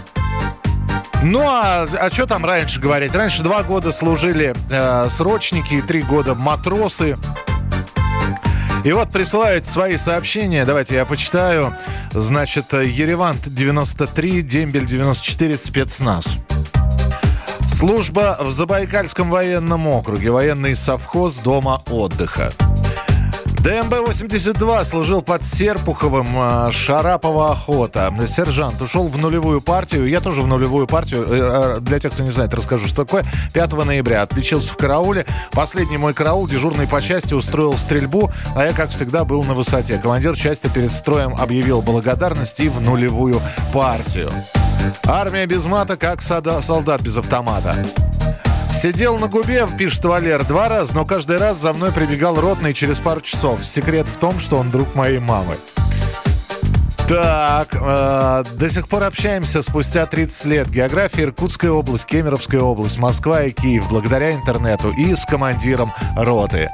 Ну, 1.22 1.40
а, 1.40 1.84
а 1.84 2.10
что 2.10 2.26
там 2.26 2.44
раньше 2.44 2.80
говорить? 2.80 3.14
Раньше 3.14 3.42
два 3.42 3.62
года 3.62 3.92
служили 3.92 4.54
э, 4.70 5.08
срочники, 5.08 5.80
три 5.80 6.02
года 6.02 6.34
матросы. 6.34 7.16
И 8.84 8.92
вот 8.92 9.10
присылают 9.10 9.64
свои 9.64 9.96
сообщения. 9.96 10.66
Давайте 10.66 10.96
я 10.96 11.06
почитаю. 11.06 11.74
Значит, 12.12 12.74
Ереван 12.74 13.38
93, 13.44 14.42
Дембель 14.42 14.84
94, 14.84 15.56
спецназ. 15.56 16.38
Служба 17.66 18.36
в 18.40 18.50
Забайкальском 18.50 19.30
военном 19.30 19.88
округе. 19.88 20.30
Военный 20.30 20.74
совхоз 20.74 21.38
Дома 21.38 21.82
отдыха. 21.88 22.52
ДМБ-82 23.64 24.84
служил 24.84 25.22
под 25.22 25.42
Серпуховым, 25.42 26.26
а, 26.36 26.70
Шарапова 26.70 27.52
охота. 27.52 28.12
Сержант 28.26 28.82
ушел 28.82 29.08
в 29.08 29.16
нулевую 29.16 29.62
партию. 29.62 30.06
Я 30.06 30.20
тоже 30.20 30.42
в 30.42 30.46
нулевую 30.46 30.86
партию. 30.86 31.24
Э, 31.26 31.76
э, 31.76 31.80
для 31.80 31.98
тех, 31.98 32.12
кто 32.12 32.22
не 32.22 32.28
знает, 32.28 32.52
расскажу, 32.52 32.86
что 32.88 33.06
такое. 33.06 33.24
5 33.54 33.72
ноября 33.86 34.20
отличился 34.20 34.70
в 34.70 34.76
карауле. 34.76 35.24
Последний 35.52 35.96
мой 35.96 36.12
караул, 36.12 36.46
дежурный 36.46 36.86
по 36.86 37.00
части, 37.00 37.32
устроил 37.32 37.78
стрельбу, 37.78 38.30
а 38.54 38.66
я, 38.66 38.74
как 38.74 38.90
всегда, 38.90 39.24
был 39.24 39.42
на 39.44 39.54
высоте. 39.54 39.96
Командир 39.96 40.36
части 40.36 40.66
перед 40.66 40.92
строем 40.92 41.34
объявил 41.34 41.80
благодарность 41.80 42.60
и 42.60 42.68
в 42.68 42.82
нулевую 42.82 43.40
партию. 43.72 44.30
Армия 45.04 45.46
без 45.46 45.64
мата, 45.64 45.96
как 45.96 46.20
солдат 46.20 47.00
без 47.00 47.16
автомата. 47.16 47.76
Сидел 48.74 49.18
на 49.18 49.28
губе, 49.28 49.66
пишет 49.78 50.04
Валер, 50.04 50.44
два 50.44 50.68
раза, 50.68 50.94
но 50.94 51.06
каждый 51.06 51.38
раз 51.38 51.58
за 51.58 51.72
мной 51.72 51.92
прибегал 51.92 52.38
ротный 52.38 52.74
через 52.74 52.98
пару 52.98 53.20
часов. 53.20 53.64
Секрет 53.64 54.06
в 54.08 54.16
том, 54.18 54.38
что 54.38 54.56
он 54.58 54.70
друг 54.70 54.94
моей 54.94 55.20
мамы. 55.20 55.56
Так, 57.08 57.68
э, 57.72 58.44
до 58.54 58.70
сих 58.70 58.88
пор 58.88 59.04
общаемся 59.04 59.62
спустя 59.62 60.04
30 60.04 60.44
лет. 60.46 60.70
География 60.70 61.22
Иркутская 61.22 61.70
область, 61.70 62.04
Кемеровская 62.04 62.60
область, 62.60 62.98
Москва 62.98 63.44
и 63.44 63.52
Киев, 63.52 63.88
благодаря 63.88 64.32
интернету 64.32 64.90
и 64.90 65.14
с 65.14 65.24
командиром 65.24 65.92
роты. 66.16 66.70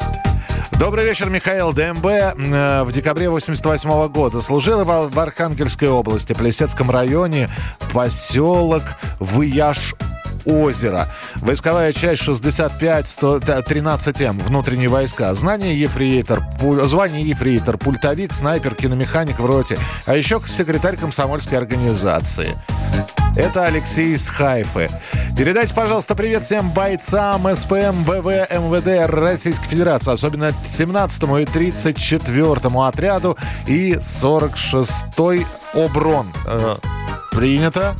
Добрый 0.72 1.04
вечер, 1.04 1.28
Михаил 1.28 1.72
ДМБ. 1.72 2.06
Э, 2.06 2.82
в 2.84 2.92
декабре 2.92 3.28
88 3.28 4.08
года 4.08 4.40
служил 4.40 4.84
в 4.84 5.18
Архангельской 5.18 5.88
области, 5.88 6.32
Плесецком 6.32 6.90
районе, 6.90 7.50
поселок 7.92 8.82
Выяж 9.18 9.94
озера. 10.44 11.08
Войсковая 11.36 11.92
часть 11.92 12.22
65-113М. 12.22 14.42
Внутренние 14.42 14.88
войска. 14.88 15.32
Знание 15.34 15.78
ефрейтор, 15.78 16.42
пуль... 16.60 16.82
звание 16.82 17.22
ефрейтор, 17.22 17.78
пультовик, 17.78 18.32
снайпер, 18.32 18.74
киномеханик 18.74 19.38
в 19.38 19.46
роте. 19.46 19.78
А 20.06 20.16
еще 20.16 20.40
секретарь 20.46 20.96
комсомольской 20.96 21.58
организации. 21.58 22.56
Это 23.36 23.64
Алексей 23.64 24.14
из 24.14 24.28
Хайфы. 24.28 24.90
Передайте, 25.36 25.74
пожалуйста, 25.74 26.14
привет 26.14 26.44
всем 26.44 26.70
бойцам 26.70 27.54
СПМ, 27.54 28.04
ВВ, 28.04 28.26
МВД 28.50 29.08
Российской 29.08 29.68
Федерации, 29.68 30.12
особенно 30.12 30.52
17-му 30.68 31.38
и 31.38 31.44
34-му 31.44 32.82
отряду 32.82 33.38
и 33.66 33.92
46-й 33.92 35.46
ОБРОН. 35.74 36.32
Э, 36.46 36.76
принято. 37.30 37.94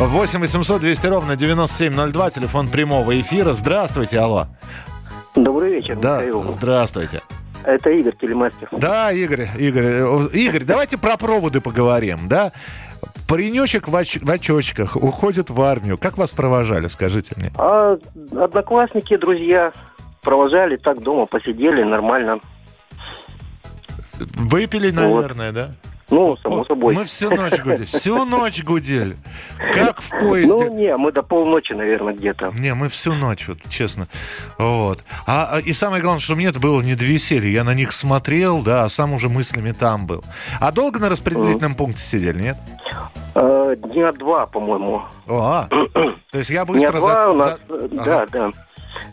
8 0.00 0.40
800 0.40 0.80
200 0.80 1.06
ровно 1.08 1.36
9702, 1.36 2.30
телефон 2.30 2.68
прямого 2.68 3.18
эфира. 3.20 3.52
Здравствуйте, 3.54 4.18
алло. 4.18 4.46
Добрый 5.36 5.74
вечер, 5.74 5.96
Да, 5.96 6.16
Михаил. 6.18 6.44
здравствуйте. 6.48 7.22
Это 7.64 7.90
Игорь, 7.90 8.14
телемастер. 8.18 8.68
Да, 8.72 9.12
Игорь, 9.12 9.48
Игорь, 9.58 9.84
э, 9.84 10.28
Игорь, 10.32 10.64
давайте 10.64 10.96
про 10.96 11.16
проводы 11.18 11.60
поговорим, 11.60 12.26
да? 12.28 12.52
Паренечек 13.28 13.86
в, 13.88 13.94
оч- 13.94 14.24
в 14.24 14.30
очочках 14.30 14.96
уходит 14.96 15.50
в 15.50 15.60
армию. 15.60 15.98
Как 15.98 16.16
вас 16.16 16.30
провожали, 16.32 16.88
скажите 16.88 17.34
мне? 17.36 17.52
А 17.56 17.98
одноклассники, 18.32 19.16
друзья 19.16 19.72
провожали 20.22 20.76
так 20.76 21.02
дома, 21.02 21.26
посидели 21.26 21.82
нормально. 21.82 22.40
Выпили, 24.18 24.90
наверное, 24.90 25.52
да? 25.52 25.70
Ну, 26.10 26.36
само 26.38 26.62
О, 26.62 26.64
собой. 26.64 26.94
Мы 26.94 27.04
всю 27.04 27.30
ночь 27.30 27.60
гудели. 27.60 27.84
Всю 27.84 28.24
ночь 28.24 28.62
гудели. 28.64 29.16
Как 29.72 30.00
в 30.00 30.12
Ну, 30.14 30.18
поезде. 30.28 30.70
не, 30.70 30.96
мы 30.96 31.12
до 31.12 31.22
полночи, 31.22 31.72
наверное, 31.72 32.14
где-то. 32.14 32.50
Не, 32.58 32.74
мы 32.74 32.88
всю 32.88 33.14
ночь, 33.14 33.46
вот, 33.48 33.58
честно. 33.68 34.08
Вот. 34.58 35.04
А, 35.26 35.48
а- 35.52 35.60
и 35.60 35.72
самое 35.72 36.02
главное, 36.02 36.20
что 36.20 36.34
мне 36.34 36.46
это 36.46 36.58
было 36.60 36.80
не 36.82 36.94
до 36.96 37.04
веселья. 37.04 37.48
Я 37.50 37.64
на 37.64 37.74
них 37.74 37.92
смотрел, 37.92 38.62
да, 38.62 38.84
а 38.84 38.88
сам 38.88 39.12
уже 39.14 39.28
мыслями 39.28 39.72
там 39.72 40.06
был. 40.06 40.24
А 40.60 40.72
долго 40.72 40.98
на 40.98 41.08
распределительном 41.08 41.74
пункте 41.74 42.02
сидели, 42.02 42.40
нет? 42.42 42.56
Э, 43.36 43.76
дня 43.78 44.10
два, 44.12 44.46
по-моему. 44.46 45.02
О, 45.28 45.40
а. 45.40 45.68
То 46.32 46.38
есть 46.38 46.50
я 46.50 46.64
Дня 46.64 46.72
быстро... 46.72 46.92
два 47.00 47.22
за- 47.22 47.30
у 47.30 47.34
нас, 47.36 47.60
за- 47.68 47.74
Ага. 48.02 48.04
да, 48.04 48.26
да. 48.26 48.50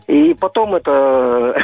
И 0.06 0.34
потом 0.34 0.74
это 0.74 1.54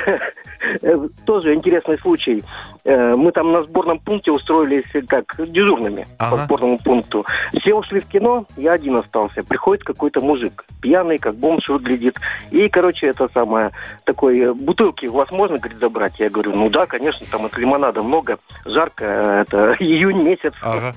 э, 0.83 1.09
тоже 1.27 1.55
интересный 1.55 1.99
случай. 1.99 2.43
Э, 2.85 3.15
Мы 3.17 3.33
там 3.33 3.53
на 3.53 3.63
сборном 3.63 3.99
пункте 3.99 4.31
устроились 4.33 4.85
э, 4.95 5.03
как 5.03 5.35
дежурными 5.51 6.07
Ага. 6.19 6.37
по 6.37 6.43
сборному 6.45 6.79
пункту. 6.79 7.25
Все 7.61 7.75
ушли 7.75 8.01
в 8.01 8.07
кино, 8.07 8.47
я 8.57 8.73
один 8.73 8.97
остался. 8.97 9.43
Приходит 9.43 9.85
какой-то 9.85 10.21
мужик, 10.21 10.65
пьяный, 10.81 11.19
как 11.19 11.35
бомж 11.37 11.69
выглядит. 11.69 12.17
И, 12.51 12.69
короче, 12.69 13.07
это 13.09 13.29
самое, 13.33 13.71
такой, 14.05 14.39
э, 14.41 14.53
бутылки 14.53 15.07
у 15.07 15.13
вас 15.13 15.31
можно, 15.31 15.59
говорит, 15.59 15.79
забрать? 15.79 16.19
Я 16.21 16.31
говорю, 16.31 16.53
ну 16.55 16.69
да, 16.71 16.87
конечно, 16.87 17.27
там 17.31 17.47
это 17.47 17.61
лимонада 17.61 18.03
много, 18.03 18.39
жарко, 18.65 19.05
э, 19.05 19.41
это 19.43 19.77
июнь 19.79 20.23
месяц. 20.23 20.53
Ага. 20.63 20.95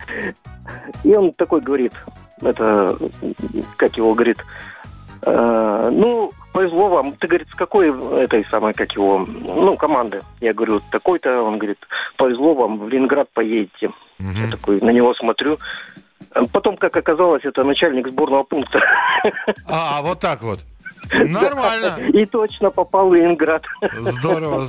И 1.03 1.15
он 1.15 1.31
такой 1.33 1.61
говорит, 1.61 1.93
это, 2.41 2.97
как 3.77 3.97
его 3.97 4.13
говорит, 4.13 4.37
э, 5.21 5.89
ну, 5.93 6.31
повезло 6.57 6.87
вам. 6.89 7.13
Ты, 7.13 7.27
говорит, 7.27 7.47
с 7.51 7.55
какой 7.55 7.89
этой 8.23 8.43
самой, 8.45 8.73
как 8.73 8.91
его, 8.93 9.19
ну, 9.19 9.77
команды? 9.77 10.23
Я 10.41 10.53
говорю, 10.55 10.81
такой-то. 10.89 11.43
Он 11.43 11.59
говорит, 11.59 11.77
повезло 12.17 12.55
вам, 12.55 12.79
в 12.79 12.89
Ленинград 12.89 13.29
поедете. 13.31 13.91
Я 14.17 14.49
такой 14.49 14.81
на 14.81 14.89
него 14.89 15.13
смотрю. 15.13 15.59
Потом, 16.51 16.77
как 16.77 16.97
оказалось, 16.97 17.45
это 17.45 17.63
начальник 17.63 18.07
сборного 18.07 18.41
пункта. 18.41 18.81
А, 19.67 20.01
вот 20.01 20.19
так 20.19 20.41
вот. 20.41 20.59
Нормально. 21.25 21.99
И 22.13 22.25
точно 22.25 22.71
попал 22.71 23.09
в 23.09 23.13
Ленинград. 23.13 23.63
Здорово. 23.93 24.65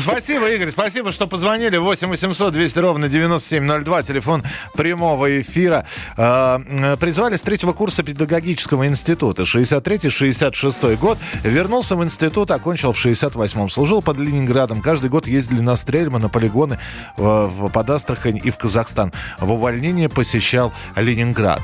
Спасибо, 0.00 0.50
Игорь. 0.50 0.70
Спасибо, 0.70 1.12
что 1.12 1.26
позвонили. 1.26 1.76
8 1.76 2.08
800 2.08 2.52
200 2.52 2.78
ровно 2.78 3.08
9702. 3.08 4.02
Телефон 4.02 4.42
прямого 4.74 5.40
эфира. 5.40 5.86
А, 6.16 6.60
призвали 6.98 7.36
с 7.36 7.42
третьего 7.42 7.72
курса 7.72 8.02
педагогического 8.02 8.86
института. 8.86 9.42
63-66 9.42 10.96
год. 10.96 11.18
Вернулся 11.42 11.96
в 11.96 12.04
институт, 12.04 12.50
окончил 12.50 12.92
в 12.92 13.04
68-м. 13.04 13.68
Служил 13.68 14.02
под 14.02 14.18
Ленинградом. 14.18 14.80
Каждый 14.80 15.10
год 15.10 15.26
ездили 15.26 15.60
на 15.60 15.76
стрельбы, 15.76 16.18
на 16.18 16.28
полигоны 16.28 16.78
в, 17.16 17.70
под 17.70 17.90
Астрахань 17.90 18.40
и 18.42 18.50
в 18.50 18.58
Казахстан. 18.58 19.12
В 19.38 19.52
увольнение 19.52 20.08
посещал 20.08 20.72
Ленинград. 20.96 21.60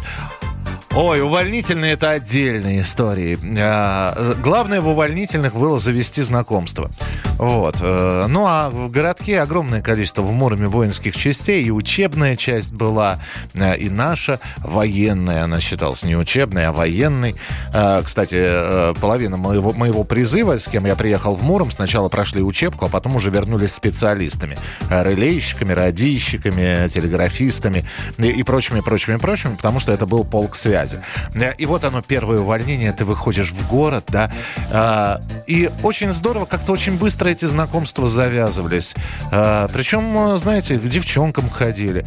Ой, 0.95 1.23
увольнительные 1.23 1.95
это 1.95 2.11
отдельные 2.11 2.83
истории. 2.83 3.39
А, 3.59 4.35
главное 4.43 4.83
в 4.83 4.89
увольнительных 4.89 5.55
было 5.55 5.79
завести 5.79 6.21
знакомство. 6.21 6.91
Вот. 7.39 7.79
Э, 7.81 8.27
ну 8.29 8.47
а 8.47 8.69
в 8.69 8.91
городке 8.91 9.41
огромное 9.41 9.81
количество 9.81 10.21
в 10.21 10.31
Муроме 10.33 10.69
воинских 10.69 11.17
частей. 11.17 11.65
И 11.65 11.71
учебная 11.71 12.37
часть 12.37 12.73
была, 12.73 13.21
э, 13.55 13.79
и 13.79 13.89
наша 13.89 14.39
военная. 14.59 15.45
Она 15.45 15.61
считалась 15.61 16.05
не 16.05 16.15
учебной, 16.15 16.67
а 16.67 16.73
военной. 16.73 17.37
Э, 17.73 18.03
кстати, 18.05 18.95
половина 19.01 19.39
моего, 19.39 19.73
моего 19.73 20.05
призыва, 20.05 20.59
с 20.59 20.69
кем 20.69 20.85
я 20.85 20.95
приехал 20.95 21.35
в 21.35 21.43
Муром, 21.43 21.71
сначала 21.71 22.11
прошли 22.11 22.43
учебку, 22.43 22.85
а 22.85 22.89
потом 22.89 23.17
уже 23.17 23.31
вернулись 23.31 23.73
специалистами. 23.73 24.59
Релейщиками, 24.91 25.73
радийщиками, 25.73 26.87
телеграфистами 26.89 27.87
и 28.19 28.43
прочими, 28.43 28.81
прочими, 28.81 29.17
прочими, 29.17 29.57
потому 29.57 29.81
что 29.81 29.93
это 29.93 30.07
был 30.07 30.25
полк 30.25 30.52
связи 30.55 30.83
связи. 30.83 31.01
Э, 31.35 31.53
и 31.59 31.67
вот 31.67 31.85
оно, 31.85 32.03
первое 32.03 32.41
увольнение, 32.41 32.93
ты 32.93 33.05
выходишь 33.05 33.51
в 33.51 33.69
город, 33.69 34.05
да, 34.09 34.31
а, 34.71 35.21
и 35.47 35.71
очень 35.83 36.13
здорово, 36.13 36.47
как-то 36.47 36.73
очень 36.73 36.97
быстро 36.97 37.29
эти 37.29 37.45
знакомства 37.45 38.09
завязывались. 38.09 38.95
А, 39.31 39.69
причем, 39.69 40.37
знаете, 40.39 40.79
к 40.79 40.83
девчонкам 40.83 41.51
ходили. 41.51 42.07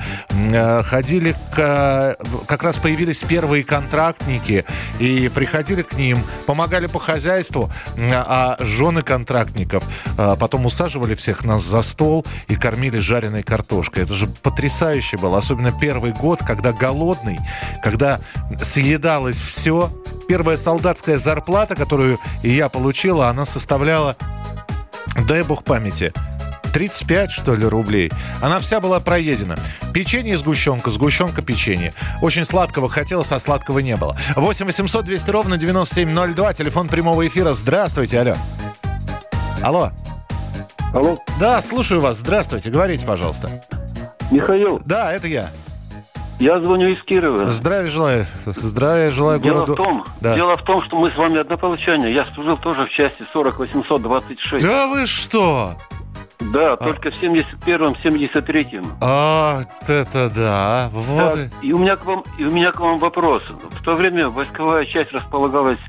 Ходили, 0.84 1.36
к, 1.54 2.18
как 2.48 2.64
раз 2.64 2.78
появились 2.78 3.22
первые 3.24 3.64
контрактники, 3.64 4.66
и 5.00 5.30
приходили 5.34 5.82
к 5.82 5.94
ним, 5.94 6.24
помогали 6.46 6.88
по 6.88 7.00
хозяйству, 7.00 7.72
а 7.98 8.58
жены 8.60 9.02
контрактников 9.02 9.84
потом 10.40 10.66
усаживали 10.66 11.16
всех 11.16 11.46
нас 11.46 11.64
за 11.64 11.82
стол 11.82 12.26
и 12.48 12.56
кормили 12.56 13.00
жареной 13.00 13.44
картошкой. 13.44 14.04
Это 14.04 14.16
же 14.16 14.28
потрясающе 14.28 15.18
было, 15.18 15.38
особенно 15.38 15.72
первый 15.72 16.12
год, 16.12 16.40
когда 16.46 16.72
голодный, 16.72 17.40
когда 17.84 18.20
съедалось 18.62 19.38
все. 19.38 19.92
Первая 20.28 20.58
солдатская 20.58 21.18
зарплата, 21.18 21.76
которую 21.76 22.20
я 22.42 22.70
получила, 22.70 23.30
она 23.30 23.46
составляла, 23.46 24.16
дай 25.28 25.44
бог 25.44 25.64
памяти, 25.64 26.14
35, 26.74 27.32
что 27.32 27.56
ли, 27.56 27.66
рублей. 27.66 28.12
Она 28.42 28.60
вся 28.60 28.82
была 28.82 29.00
проедена. 29.00 29.58
Печенье 29.94 30.34
и 30.34 30.36
сгущенка, 30.36 30.92
сгущенка, 30.92 31.42
печенье. 31.42 31.94
Очень 32.22 32.44
сладкого 32.44 32.90
хотелось, 32.90 33.32
а 33.32 33.40
сладкого 33.40 33.80
не 33.80 33.96
было. 33.96 34.18
8 34.36 34.66
800 34.66 35.06
200 35.06 35.32
ровно 35.32 35.58
9702, 35.58 36.54
телефон 36.54 36.90
прямого 36.90 37.26
эфира. 37.26 37.54
Здравствуйте, 37.54 38.20
алло. 38.20 38.36
Алло. 39.62 39.92
Алло. 40.94 41.20
Да, 41.40 41.62
слушаю 41.62 42.02
вас. 42.02 42.18
Здравствуйте, 42.18 42.70
говорите, 42.70 43.06
пожалуйста. 43.06 43.64
Михаил. 44.32 44.82
Да, 44.86 45.14
это 45.14 45.28
я. 45.28 45.52
Я 46.40 46.60
звоню 46.60 46.90
из 46.90 47.02
Кирова. 47.04 47.50
Здравия 47.50 47.90
желаю. 47.90 48.26
Здравия 48.46 49.12
желаю 49.12 49.40
дело 49.40 49.60
городу. 49.60 49.74
В 49.74 49.76
том, 49.78 50.06
да. 50.20 50.36
Дело 50.36 50.58
в 50.58 50.64
том, 50.64 50.84
что 50.84 50.98
мы 50.98 51.10
с 51.10 51.16
вами 51.16 51.40
однополчане. 51.40 52.12
Я 52.12 52.26
служил 52.26 52.58
тоже 52.58 52.86
в 52.86 52.90
части 52.90 53.24
40826. 53.32 54.66
Да 54.66 54.88
вы 54.88 55.06
что? 55.06 55.76
Да, 56.40 56.74
а. 56.74 56.78
только 56.78 57.12
в 57.12 57.22
71-м, 57.22 57.96
73-м. 58.04 58.98
А, 59.02 59.62
это 59.88 60.30
да. 60.30 60.90
Вот. 60.92 61.36
Да, 61.36 61.42
и 61.62 61.72
у 61.72 61.78
меня 61.78 61.96
к 61.96 62.06
вам, 62.06 62.24
и 62.38 62.44
у 62.44 62.52
меня 62.52 62.72
к 62.72 62.80
вам 62.80 62.98
вопрос. 62.98 63.44
В 63.72 63.84
то 63.84 63.96
время 63.96 64.30
войсковая 64.30 64.86
часть 64.86 65.12
располагалась 65.12 65.80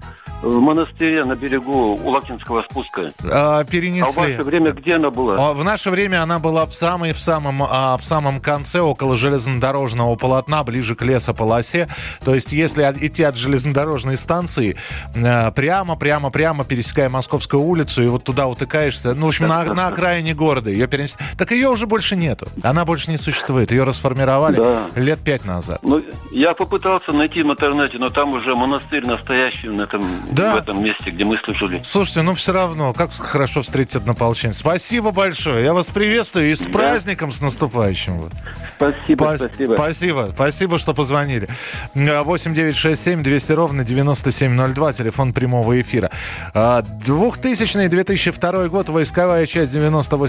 в 0.43 0.61
монастыре 0.61 1.25
на 1.25 1.35
берегу 1.35 1.97
у 1.97 2.09
Лакинского 2.11 2.63
спуска. 2.63 3.13
А, 3.31 3.65
перенесли. 3.65 4.03
А 4.03 4.13
в 4.13 4.17
ваше 4.17 4.43
время 4.43 4.73
где 4.73 4.97
она 4.97 5.11
была? 5.11 5.55
В 5.55 5.65
наше 5.65 5.91
время 5.91 6.23
она 6.23 6.39
была 6.39 6.67
в 6.67 6.75
самой 6.75 7.13
в 7.13 7.21
самом 7.21 7.63
а, 7.63 7.97
в 7.97 8.05
самом 8.05 8.41
конце 8.41 8.81
около 8.81 9.17
железнодорожного 9.17 10.15
полотна, 10.17 10.63
ближе 10.63 10.95
к 10.95 11.03
лесополосе. 11.03 11.89
То 12.25 12.35
есть, 12.35 12.53
если 12.53 12.83
идти 12.83 13.23
от 13.23 13.37
железнодорожной 13.37 14.17
станции 14.17 14.77
а, 15.17 15.51
прямо, 15.53 15.97
прямо, 15.97 16.31
прямо 16.31 16.65
пересекая 16.65 17.09
Московскую 17.09 17.63
улицу 17.63 18.03
и 18.03 18.07
вот 18.09 18.25
туда 18.25 18.47
утыкаешься, 18.47 19.15
ну 19.15 19.27
в 19.27 19.29
общем 19.31 19.47
на, 19.47 19.65
на 19.65 19.89
окраине 19.89 20.35
города 20.37 20.71
ее 20.71 20.87
перенесли. 20.87 21.25
Так 21.37 21.51
ее 21.51 21.69
уже 21.69 21.87
больше 21.87 22.15
нету. 22.15 22.49
Она 22.63 22.85
больше 22.85 23.11
не 23.11 23.17
существует. 23.17 23.73
Ее 23.73 23.85
расформировали 23.85 24.57
да. 24.57 24.87
лет 24.95 25.19
пять 25.21 25.45
назад. 25.45 25.81
Ну 25.83 26.03
я 26.31 26.55
попытался 26.55 27.13
найти 27.13 27.43
в 27.43 27.51
интернете, 27.51 27.99
но 27.99 28.11
там 28.11 28.33
уже 28.33 28.55
монастырь 28.55 29.05
настоящий 29.05 29.69
на 29.69 29.83
этом 29.83 30.05
да. 30.31 30.55
в 30.55 30.59
этом 30.59 30.83
месте, 30.83 31.11
где 31.11 31.25
мы 31.25 31.39
служили. 31.39 31.83
Слушайте, 31.85 32.23
ну 32.23 32.35
все 32.35 32.53
равно, 32.53 32.93
как 32.93 33.13
хорошо 33.13 33.63
встретить 33.63 33.97
однополченец. 33.97 34.59
Спасибо 34.59 35.11
большое. 35.11 35.65
Я 35.65 35.75
вас 35.75 35.87
приветствую 35.87 36.51
и 36.51 36.55
с 36.55 36.65
да. 36.65 36.71
праздником, 36.71 37.33
с 37.33 37.41
наступающим. 37.41 38.31
Спасибо, 38.77 39.25
Пас- 39.25 39.43
спасибо. 39.43 39.75
Спасибо, 39.75 40.31
спасибо, 40.35 40.79
что 40.79 40.95
позвонили. 40.95 41.49
8 41.95 42.55
9 42.55 42.77
6 42.77 43.03
7 43.03 43.23
200 43.23 43.53
ровно 43.53 43.85
9702, 43.85 44.93
телефон 44.93 45.33
прямого 45.33 45.81
эфира. 45.81 46.11
2000-2002 46.55 48.39
а, 48.43 48.69
год, 48.69 48.89
войсковая 48.89 49.47
часть 49.47 49.73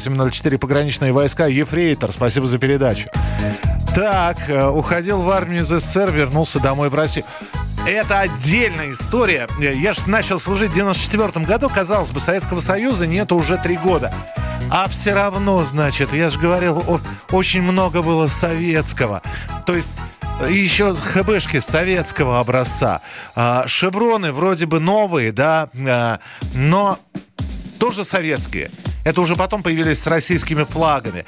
9804, 0.04 0.58
пограничные 0.58 1.12
войска, 1.12 1.48
Ефрейтор, 1.48 2.12
спасибо 2.12 2.48
за 2.48 2.58
передачу. 2.58 3.10
Так, 3.96 4.38
э, 4.50 4.68
уходил 4.68 5.22
в 5.22 5.30
армию 5.30 5.62
из 5.62 5.68
СССР, 5.68 6.12
вернулся 6.12 6.60
домой 6.60 6.90
в 6.90 6.96
Россию. 6.96 7.26
Это 7.88 8.20
отдельная 8.20 8.92
история. 8.92 9.48
Я 9.60 9.94
же 9.94 10.02
начал 10.08 10.40
служить 10.40 10.72
в 10.72 10.76
94 10.76 11.46
году. 11.46 11.70
Казалось 11.70 12.12
бы, 12.12 12.20
Советского 12.20 12.60
Союза 12.60 13.08
нету 13.08 13.36
уже 13.36 13.58
три 13.58 13.78
года. 13.78 14.14
А 14.70 14.90
все 14.90 15.14
равно, 15.14 15.64
значит, 15.64 16.14
я 16.14 16.30
же 16.30 16.38
говорил, 16.38 17.00
очень 17.32 17.62
много 17.62 18.02
было 18.02 18.28
советского. 18.28 19.22
То 19.66 19.76
есть 19.76 19.92
еще 20.50 20.94
ХБшки 20.94 21.60
советского 21.60 22.40
образца. 22.40 23.02
А, 23.36 23.66
шевроны 23.68 24.32
вроде 24.32 24.66
бы 24.66 24.80
новые, 24.80 25.32
да, 25.32 25.70
но 26.54 27.00
тоже 27.78 28.04
советские. 28.04 28.72
Это 29.06 29.22
уже 29.22 29.36
потом 29.36 29.64
появились 29.64 30.00
с 30.00 30.08
российскими 30.08 30.64
флагами. 30.64 31.26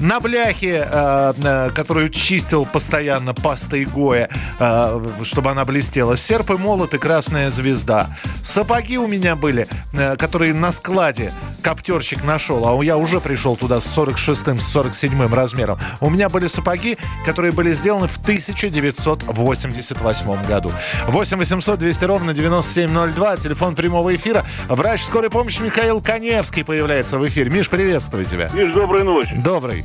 На 0.00 0.20
бляхе, 0.20 0.86
э, 0.88 1.32
э, 1.36 1.70
которую 1.74 2.08
чистил 2.08 2.64
постоянно 2.66 3.34
пастой 3.34 3.84
Гоя, 3.84 4.28
э, 4.58 5.00
чтобы 5.22 5.50
она 5.50 5.64
блестела. 5.64 6.16
Серп 6.16 6.50
и 6.50 6.54
молот 6.54 6.94
и 6.94 6.98
красная 6.98 7.50
звезда. 7.50 8.16
Сапоги 8.42 8.98
у 8.98 9.06
меня 9.06 9.36
были, 9.36 9.68
э, 9.92 10.16
которые 10.16 10.54
на 10.54 10.72
складе 10.72 11.32
коптерщик 11.62 12.24
нашел, 12.24 12.66
а 12.66 12.84
я 12.84 12.96
уже 12.96 13.20
пришел 13.20 13.56
туда 13.56 13.80
с 13.80 13.86
46-м, 13.86 14.58
с 14.60 14.76
47-м 14.76 15.32
размером. 15.32 15.78
У 16.00 16.10
меня 16.10 16.28
были 16.28 16.46
сапоги, 16.46 16.98
которые 17.24 17.52
были 17.52 17.72
сделаны 17.72 18.08
в 18.08 18.18
1988 18.18 20.46
году. 20.46 20.72
8 21.08 21.38
800 21.38 21.78
200 21.78 22.04
ровно 22.04 22.34
9702, 22.34 23.36
телефон 23.38 23.74
прямого 23.74 24.14
эфира. 24.14 24.44
Врач 24.68 25.02
скорой 25.02 25.30
помощи 25.30 25.62
Михаил 25.62 26.00
Коневский 26.00 26.64
появляется 26.64 27.18
в 27.18 27.26
эфире. 27.28 27.50
Миш, 27.50 27.70
приветствую 27.70 28.24
тебя. 28.26 28.50
Миш, 28.52 28.72
доброй 28.74 29.04
ночи. 29.04 29.34
Добрый. 29.36 29.83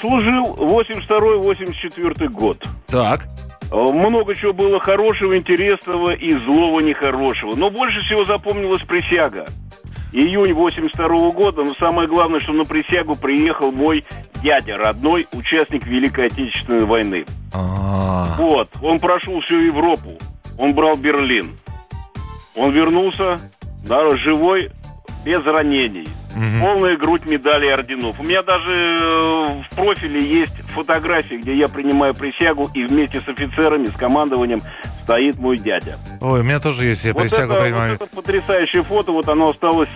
Служил 0.00 0.54
82-84 0.54 2.28
год. 2.28 2.64
Так. 2.86 3.26
Много 3.70 4.34
чего 4.34 4.52
было 4.52 4.80
хорошего, 4.80 5.36
интересного 5.36 6.12
и 6.12 6.34
злого 6.34 6.80
нехорошего. 6.80 7.54
Но 7.56 7.70
больше 7.70 8.00
всего 8.00 8.24
запомнилась 8.24 8.82
присяга. 8.82 9.46
Июнь 10.12 10.54
82 10.54 11.06
-го 11.06 11.32
года, 11.32 11.62
но 11.62 11.74
самое 11.74 12.08
главное, 12.08 12.40
что 12.40 12.52
на 12.52 12.64
присягу 12.64 13.16
приехал 13.16 13.72
мой 13.72 14.04
дядя, 14.42 14.78
родной 14.78 15.26
участник 15.32 15.86
Великой 15.86 16.28
Отечественной 16.28 16.84
войны. 16.84 17.26
А-а-а. 17.52 18.36
Вот, 18.38 18.70
он 18.82 18.98
прошел 19.00 19.40
всю 19.40 19.56
Европу, 19.56 20.16
он 20.58 20.74
брал 20.74 20.96
Берлин. 20.96 21.56
Он 22.54 22.70
вернулся, 22.70 23.40
да, 23.84 24.16
живой, 24.16 24.70
без 25.24 25.44
ранений. 25.44 26.08
Угу. 26.36 26.60
Полная 26.60 26.96
грудь 26.98 27.24
медалей 27.24 27.68
и 27.68 27.72
орденов. 27.72 28.20
У 28.20 28.22
меня 28.22 28.42
даже 28.42 28.70
э, 28.70 29.62
в 29.70 29.74
профиле 29.74 30.20
есть 30.22 30.52
фотографии, 30.74 31.36
где 31.36 31.56
я 31.56 31.66
принимаю 31.68 32.14
присягу, 32.14 32.70
и 32.74 32.84
вместе 32.84 33.22
с 33.22 33.28
офицерами, 33.28 33.86
с 33.86 33.92
командованием 33.96 34.60
стоит 35.04 35.38
мой 35.38 35.56
дядя. 35.58 35.98
Ой, 36.20 36.40
у 36.40 36.42
меня 36.44 36.58
тоже 36.60 36.84
есть, 36.84 37.04
я 37.04 37.12
Вот 37.14 37.22
присягу 37.22 37.52
это, 37.54 37.62
принимаю. 37.62 37.92
вот 37.98 38.02
это 38.02 38.16
потрясающее 38.16 38.82
фото, 38.82 39.12
вот 39.12 39.28
оно 39.28 39.50
осталось... 39.50 39.88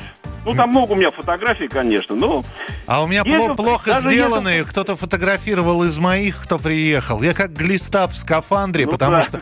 Ну, 0.46 0.54
там 0.54 0.70
много 0.70 0.92
у 0.92 0.94
меня 0.94 1.10
фотографий, 1.10 1.68
конечно, 1.68 2.14
но... 2.16 2.42
А 2.86 3.02
у 3.02 3.06
меня 3.06 3.20
Ездил- 3.26 3.48
пло- 3.50 3.56
плохо 3.56 3.92
сделанные. 4.00 4.64
Кто-то 4.64 4.96
фотографировал 4.96 5.84
из 5.84 5.98
моих, 5.98 6.40
кто 6.42 6.58
приехал. 6.58 7.20
Я 7.20 7.34
как 7.34 7.52
глиста 7.52 8.06
в 8.08 8.16
скафандре, 8.16 8.86
Ну 8.86 8.92
потому 8.92 9.16
да. 9.16 9.22
что 9.22 9.38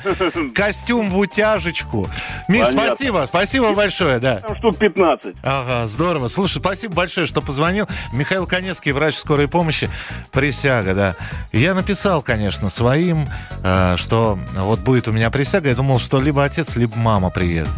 костюм 0.52 1.08
в 1.11 1.18
утяжечку. 1.18 2.08
Миш, 2.48 2.66
Понятно. 2.66 2.80
спасибо. 2.96 3.24
Спасибо 3.28 3.72
большое, 3.74 4.18
да. 4.18 4.38
Там 4.40 4.56
штук 4.56 4.76
15. 4.76 5.37
Ага, 5.44 5.87
здорово. 5.87 6.26
Слушай, 6.26 6.58
спасибо 6.58 6.88
большое, 6.88 7.27
что 7.27 7.40
позвонил. 7.40 7.87
Михаил 8.12 8.46
Конецкий, 8.46 8.92
врач 8.92 9.16
скорой 9.16 9.48
помощи. 9.48 9.90
Присяга, 10.33 10.94
да. 10.94 11.16
Я 11.53 11.74
написал, 11.74 12.22
конечно, 12.22 12.70
своим, 12.70 13.29
э, 13.62 13.96
что 13.96 14.38
вот 14.57 14.81
будет 14.81 15.09
у 15.09 15.12
меня 15.12 15.31
присяга. 15.31 15.68
Я 15.68 15.74
думал, 15.74 15.98
что 15.98 16.20
либо 16.20 16.44
отец, 16.44 16.77
либо 16.77 16.96
мама 16.96 17.31
приедет. 17.31 17.68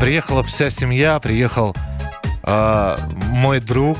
Приехала 0.00 0.42
вся 0.42 0.70
семья, 0.70 1.18
приехал 1.20 1.74
э, 2.42 2.96
мой 3.28 3.60
друг, 3.60 3.98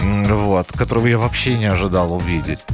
вот, 0.00 0.72
которого 0.72 1.06
я 1.06 1.18
вообще 1.18 1.56
не 1.56 1.66
ожидал 1.66 2.12
увидеть. 2.12 2.64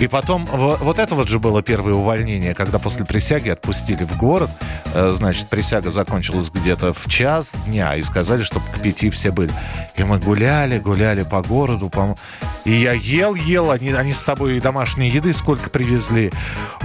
И 0.00 0.06
потом, 0.06 0.46
во- 0.46 0.76
вот 0.76 1.00
это 1.00 1.16
вот 1.16 1.28
же 1.28 1.40
было 1.40 1.60
первое 1.60 1.92
увольнение, 1.94 2.54
когда 2.54 2.78
после 2.78 3.04
присяги 3.04 3.48
отпустили 3.48 4.04
в 4.04 4.16
город. 4.16 4.48
Э, 4.94 5.12
Значит, 5.12 5.48
присяга 5.48 5.90
закончилась 5.90 6.50
где-то 6.50 6.92
в 6.92 7.08
час 7.08 7.54
дня, 7.66 7.96
и 7.96 8.02
сказали, 8.02 8.44
чтобы 8.44 8.64
к 8.74 8.80
пяти 8.80 9.10
все 9.10 9.32
были. 9.32 9.50
И 9.96 10.04
мы 10.04 10.18
гуляли, 10.20 10.78
гуляли 10.78 11.24
по 11.24 11.42
городу. 11.42 11.88
по- 11.88 12.16
И 12.64 12.70
я 12.72 12.92
ел, 12.92 13.34
ел, 13.34 13.72
они, 13.72 13.90
они 13.90 14.12
с 14.12 14.18
собой 14.20 14.56
и 14.58 14.60
домашней 14.60 15.08
еды 15.08 15.32
сколько 15.32 15.68
привезли. 15.68 16.32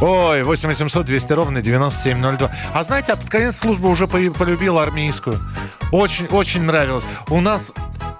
Ой, 0.02 0.42
8 0.42 0.68
800 0.70 1.06
200 1.06 1.34
ровно 1.34 1.62
9702. 1.62 2.52
А 2.74 2.84
знаете, 2.84 3.14
а 3.14 3.16
под 3.16 3.30
конец 3.30 3.58
службы 3.58 3.90
уже 3.90 4.08
по- 4.08 4.18
полюбил 4.32 4.80
армейскую. 4.80 5.40
Очень, 5.92 6.26
очень 6.28 6.64
нравилось. 6.64 7.04
У 7.30 7.40
нас 7.42 7.72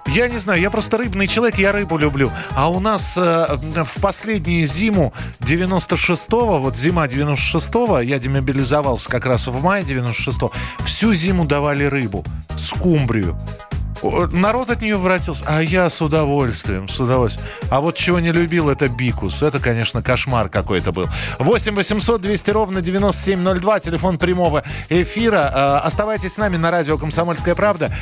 я 0.06 0.28
не 0.28 0.38
знаю, 0.38 0.60
я 0.60 0.70
просто 0.70 0.96
рыбный 0.98 1.26
человек, 1.26 1.58
я 1.58 1.72
рыбу 1.72 1.98
люблю. 1.98 2.30
А 2.54 2.70
у 2.70 2.80
нас 2.80 3.16
э, 3.16 3.56
в 3.84 4.00
последнюю 4.00 4.66
зиму 4.66 5.12
96-го, 5.40 6.58
вот 6.58 6.76
зима 6.76 7.06
96-го, 7.06 8.00
я 8.00 8.18
демобилизовался 8.18 9.08
как 9.10 9.26
раз 9.26 9.46
в 9.46 9.62
мае 9.62 9.84
96-го, 9.84 10.52
всю 10.84 11.14
зиму 11.14 11.44
давали 11.44 11.84
рыбу, 11.84 12.24
скумбрию. 12.56 13.36
Народ 14.32 14.70
от 14.70 14.82
нее 14.82 14.96
воротился, 14.96 15.44
а 15.48 15.62
я 15.62 15.88
с 15.88 16.00
удовольствием, 16.02 16.88
с 16.88 16.98
удовольствием. 17.00 17.46
А 17.70 17.80
вот 17.80 17.96
чего 17.96 18.20
не 18.20 18.32
любил, 18.32 18.68
это 18.68 18.88
бикус. 18.88 19.42
Это, 19.42 19.60
конечно, 19.60 20.02
кошмар 20.02 20.48
какой-то 20.48 20.92
был. 20.92 21.08
8 21.38 21.74
800 21.74 22.20
200 22.20 22.50
ровно 22.50 22.80
9702, 22.82 23.80
телефон 23.80 24.18
прямого 24.18 24.62
эфира. 24.88 25.50
Э, 25.82 25.86
Оставайтесь 25.86 26.34
с 26.34 26.36
нами 26.36 26.56
на 26.56 26.70
радио 26.70 26.98
«Комсомольская 26.98 27.54
правда». 27.54 27.92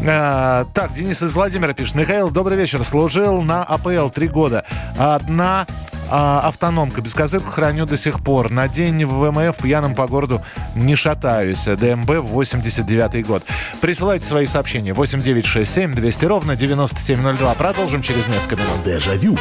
Э, 0.00 0.64
Так, 0.74 0.92
Денис 0.94 1.22
из 1.22 1.34
Владимира 1.34 1.72
пишет. 1.72 1.94
Михаил, 1.94 2.30
добрый 2.30 2.56
вечер. 2.56 2.82
Служил 2.84 3.42
на 3.42 3.62
АПЛ 3.62 4.08
три 4.08 4.28
года. 4.28 4.64
Одна 4.98 5.66
а, 6.14 6.40
автономка. 6.40 7.00
Без 7.00 7.14
козырку 7.14 7.50
храню 7.50 7.86
до 7.86 7.96
сих 7.96 8.20
пор. 8.20 8.50
На 8.50 8.68
день 8.68 9.04
в 9.06 9.18
ВМФ 9.18 9.56
пьяным 9.56 9.94
по 9.94 10.06
городу 10.06 10.42
не 10.74 10.94
шатаюсь. 10.94 11.64
ДМБ 11.64 12.18
89 12.18 13.26
год. 13.26 13.42
Присылайте 13.80 14.26
свои 14.26 14.44
сообщения. 14.44 14.92
8967 14.92 15.94
200 15.94 16.24
ровно 16.26 16.54
9702. 16.54 17.54
Продолжим 17.54 18.02
через 18.02 18.28
несколько 18.28 18.56
минут. 18.56 18.82
Дежавю. 18.84 19.38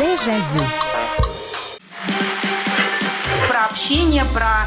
Дежавю. 0.00 0.64
Про 3.48 3.64
общение, 3.66 4.24
про 4.34 4.66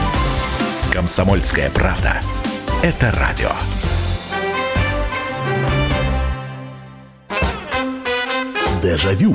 Комсомольская 0.91 1.69
правда. 1.71 2.19
Это 2.83 3.11
радио. 3.11 3.49
Дежавю. 8.83 9.33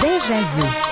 Дежавю. 0.00 0.89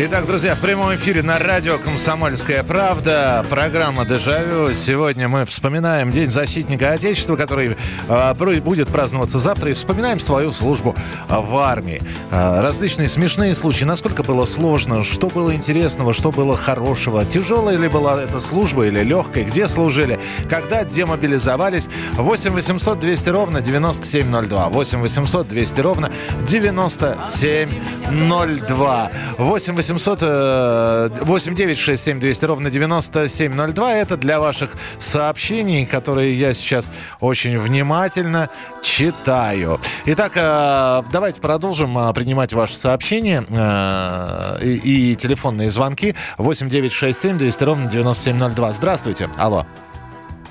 Итак, 0.00 0.26
друзья, 0.26 0.54
в 0.54 0.60
прямом 0.60 0.94
эфире 0.94 1.24
на 1.24 1.40
радио 1.40 1.76
«Комсомольская 1.76 2.62
правда» 2.62 3.44
программа 3.50 4.04
«Дежавю». 4.04 4.72
Сегодня 4.72 5.28
мы 5.28 5.44
вспоминаем 5.44 6.12
День 6.12 6.30
защитника 6.30 6.92
Отечества, 6.92 7.34
который 7.34 7.76
э, 8.08 8.60
будет 8.60 8.86
праздноваться 8.90 9.40
завтра, 9.40 9.72
и 9.72 9.74
вспоминаем 9.74 10.20
свою 10.20 10.52
службу 10.52 10.94
в 11.28 11.56
армии. 11.56 12.00
Э, 12.30 12.60
различные 12.60 13.08
смешные 13.08 13.56
случаи, 13.56 13.82
насколько 13.82 14.22
было 14.22 14.44
сложно, 14.44 15.02
что 15.02 15.26
было 15.26 15.52
интересного, 15.52 16.14
что 16.14 16.30
было 16.30 16.56
хорошего, 16.56 17.24
тяжелая 17.24 17.76
ли 17.76 17.88
была 17.88 18.22
эта 18.22 18.40
служба 18.40 18.86
или 18.86 19.02
легкая, 19.02 19.42
где 19.42 19.66
служили, 19.66 20.20
когда 20.48 20.84
демобилизовались. 20.84 21.88
8 22.12 22.52
800 22.52 23.00
200 23.00 23.28
ровно 23.30 23.60
9702. 23.60 24.68
8 24.68 25.00
800 25.00 25.48
200 25.48 25.80
ровно 25.80 26.12
9702. 26.46 29.10
8 29.38 29.74
800 29.74 29.87
э, 29.90 31.08
8 31.22 31.54
9 31.54 31.78
6 31.78 32.04
7 32.04 32.20
200 32.20 32.44
ровно 32.44 32.70
9702. 32.70 33.94
Это 33.94 34.16
для 34.16 34.40
ваших 34.40 34.72
сообщений, 34.98 35.86
которые 35.86 36.38
я 36.38 36.54
сейчас 36.54 36.90
очень 37.20 37.58
внимательно 37.58 38.50
читаю. 38.82 39.80
Итак, 40.06 40.32
э, 40.36 41.02
давайте 41.12 41.40
продолжим 41.40 41.96
э, 41.98 42.12
принимать 42.12 42.52
ваши 42.52 42.76
сообщения 42.76 43.44
э, 43.48 44.58
и, 44.62 45.12
и 45.12 45.16
телефонные 45.16 45.70
звонки. 45.70 46.14
8 46.38 46.68
9 46.68 46.92
6 46.92 47.20
7 47.20 47.38
200 47.38 47.64
ровно 47.64 47.90
9702. 47.90 48.72
Здравствуйте. 48.72 49.28
Алло. 49.36 49.66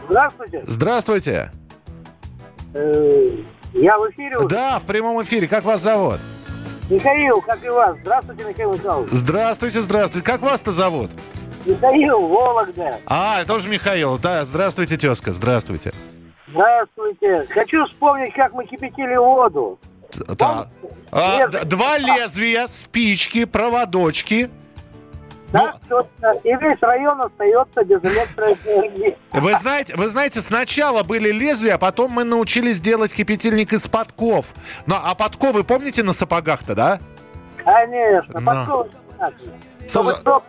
Здравствуйте. 0.07 0.61
Здравствуйте. 0.65 1.51
Я 2.73 3.97
в 3.97 4.09
эфире. 4.11 4.37
Да, 4.49 4.79
в 4.79 4.85
прямом 4.85 5.21
эфире. 5.23 5.47
Как 5.47 5.63
вас 5.63 5.81
зовут? 5.81 6.19
Михаил, 6.89 7.41
как 7.41 7.63
и 7.63 7.69
вас. 7.69 7.97
Здравствуйте, 8.01 8.43
Михаил 8.43 8.73
Михайлович. 8.73 9.09
Здравствуйте, 9.11 9.81
здравствуйте. 9.81 10.25
Как 10.25 10.41
вас-то 10.41 10.71
зовут? 10.71 11.11
Михаил, 11.65 12.27
Вологда. 12.27 12.99
А, 13.05 13.41
это 13.41 13.53
тоже 13.53 13.67
Михаил. 13.67 14.17
Да, 14.17 14.45
здравствуйте, 14.45 14.95
тезка. 14.95 15.33
Здравствуйте. 15.33 15.93
Здравствуйте. 16.47 17.45
Хочу 17.49 17.85
вспомнить, 17.85 18.33
как 18.33 18.53
мы 18.53 18.65
кипятили 18.65 19.17
воду. 19.17 19.79
Да. 20.37 20.69
А, 21.11 21.47
два 21.65 21.97
лезвия, 21.97 22.67
спички, 22.67 23.43
проводочки. 23.43 24.49
Так, 25.51 25.77
точно. 25.87 26.33
И 26.43 26.49
весь 26.55 26.81
район 26.81 27.21
остается 27.21 27.83
без 27.85 28.03
электроэнергии. 28.03 29.17
Вы 29.31 29.51
знаете, 29.57 29.95
вы 29.95 30.07
знаете, 30.09 30.41
сначала 30.41 31.03
были 31.03 31.31
лезвия, 31.31 31.75
а 31.75 31.77
потом 31.77 32.11
мы 32.11 32.23
научились 32.25 32.81
делать 32.81 33.13
кипятильник 33.13 33.71
из 33.73 33.87
подков. 33.87 34.53
Ну, 34.87 34.95
а 35.01 35.15
подковы 35.15 35.63
помните 35.63 36.03
на 36.03 36.11
сапогах-то, 36.13 36.75
да? 36.75 36.99
Конечно, 37.63 38.39
Но. 38.39 38.45
подковы 38.45 38.89
понятно. 39.17 39.39
Со- 39.87 39.89
Чтобы 40.15 40.41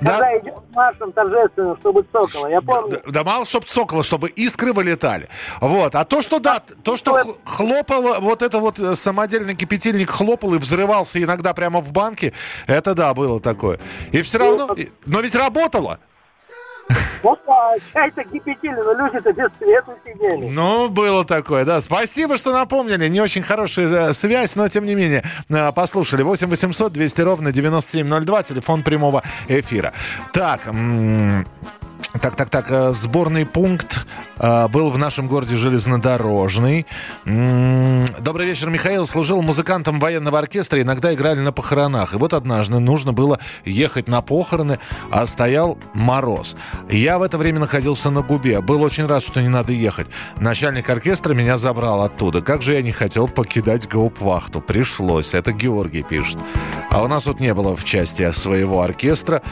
Когда 0.00 0.38
идет 0.38 0.54
маршем 0.74 1.12
торжественно, 1.12 1.76
чтобы 1.80 2.04
цокало. 2.12 2.48
Я 2.48 2.60
помню. 2.60 2.98
Да 3.06 3.24
мало, 3.24 3.44
чтобы 3.44 3.66
цокало, 3.66 4.02
чтобы 4.02 4.28
искры 4.28 4.72
вылетали. 4.72 5.28
Вот. 5.60 5.94
А 5.94 6.04
то, 6.04 6.20
что 6.22 6.38
да, 6.38 6.60
то, 6.82 6.96
что 6.96 7.14
хлопало, 7.44 8.18
вот 8.20 8.42
это 8.42 8.58
вот 8.58 8.78
э, 8.78 8.94
самодельный 8.94 9.54
кипятильник 9.54 10.10
хлопал 10.10 10.54
и 10.54 10.58
взрывался 10.58 11.22
иногда 11.22 11.54
прямо 11.54 11.80
в 11.80 11.92
банке, 11.92 12.32
это 12.66 12.94
да, 12.94 13.14
было 13.14 13.40
такое. 13.40 13.78
И 14.12 14.22
все 14.22 14.38
равно, 14.38 14.74
и- 14.74 14.88
но 15.06 15.20
ведь 15.20 15.34
работало. 15.34 15.98
Вот, 17.22 17.40
а 17.48 17.72
чай-то 17.92 18.22
кипятили, 18.24 18.74
но 18.74 18.92
люди-то 18.92 19.32
без 19.32 19.48
света 19.58 19.96
сидели. 20.04 20.48
Ну, 20.48 20.88
было 20.88 21.24
такое, 21.24 21.64
да. 21.64 21.80
Спасибо, 21.80 22.36
что 22.36 22.52
напомнили. 22.52 23.08
Не 23.08 23.20
очень 23.20 23.42
хорошая 23.42 24.10
э, 24.10 24.12
связь, 24.12 24.54
но 24.54 24.68
тем 24.68 24.86
не 24.86 24.94
менее 24.94 25.24
э, 25.48 25.72
послушали. 25.72 26.22
8 26.22 26.48
800 26.48 26.92
200 26.92 27.20
ровно 27.22 27.52
9702, 27.52 28.42
телефон 28.44 28.82
прямого 28.82 29.22
эфира. 29.48 29.92
Так, 30.32 30.68
м, 30.68 31.46
Так, 32.22 32.36
так, 32.36 32.50
так. 32.50 32.70
э, 32.70 32.92
Сборный 32.92 33.44
пункт 33.44 34.06
э, 34.38 34.68
был 34.68 34.90
в 34.90 34.98
нашем 34.98 35.26
городе 35.28 35.56
железнодорожный. 35.56 36.86
Добрый 37.24 38.46
вечер, 38.46 38.70
Михаил. 38.70 39.06
Служил 39.06 39.42
музыкантом 39.42 39.98
военного 39.98 40.38
оркестра. 40.38 40.80
Иногда 40.80 41.12
играли 41.12 41.40
на 41.40 41.52
похоронах. 41.52 42.14
И 42.14 42.16
вот 42.16 42.32
однажды 42.32 42.78
нужно 42.78 43.12
было 43.12 43.38
ехать 43.64 44.08
на 44.08 44.22
похороны, 44.22 44.78
а 45.10 45.26
стоял 45.26 45.78
мороз. 45.94 46.56
Я 46.88 47.18
в 47.18 47.22
это 47.22 47.38
время 47.38 47.60
находился 47.60 48.10
на 48.10 48.22
губе. 48.22 48.60
Был 48.60 48.82
очень 48.82 49.06
рад, 49.06 49.22
что 49.22 49.42
не 49.42 49.48
надо 49.48 49.72
ехать. 49.72 50.06
Начальник 50.38 50.88
оркестра 50.88 51.34
меня 51.34 51.56
забрал 51.56 52.02
оттуда. 52.02 52.40
Как 52.40 52.62
же 52.62 52.74
я 52.74 52.82
не 52.82 52.92
хотел 52.92 53.28
покидать 53.28 53.88
гауптвахту. 53.88 54.60
Пришлось. 54.60 55.34
Это 55.34 55.52
Георгий 55.52 56.02
пишет. 56.02 56.38
А 56.90 57.02
у 57.02 57.08
нас 57.08 57.26
вот 57.26 57.40
не 57.40 57.52
было 57.52 57.76
в 57.76 57.84
части 57.84 58.30
своего 58.30 58.82
оркестра. 58.82 59.42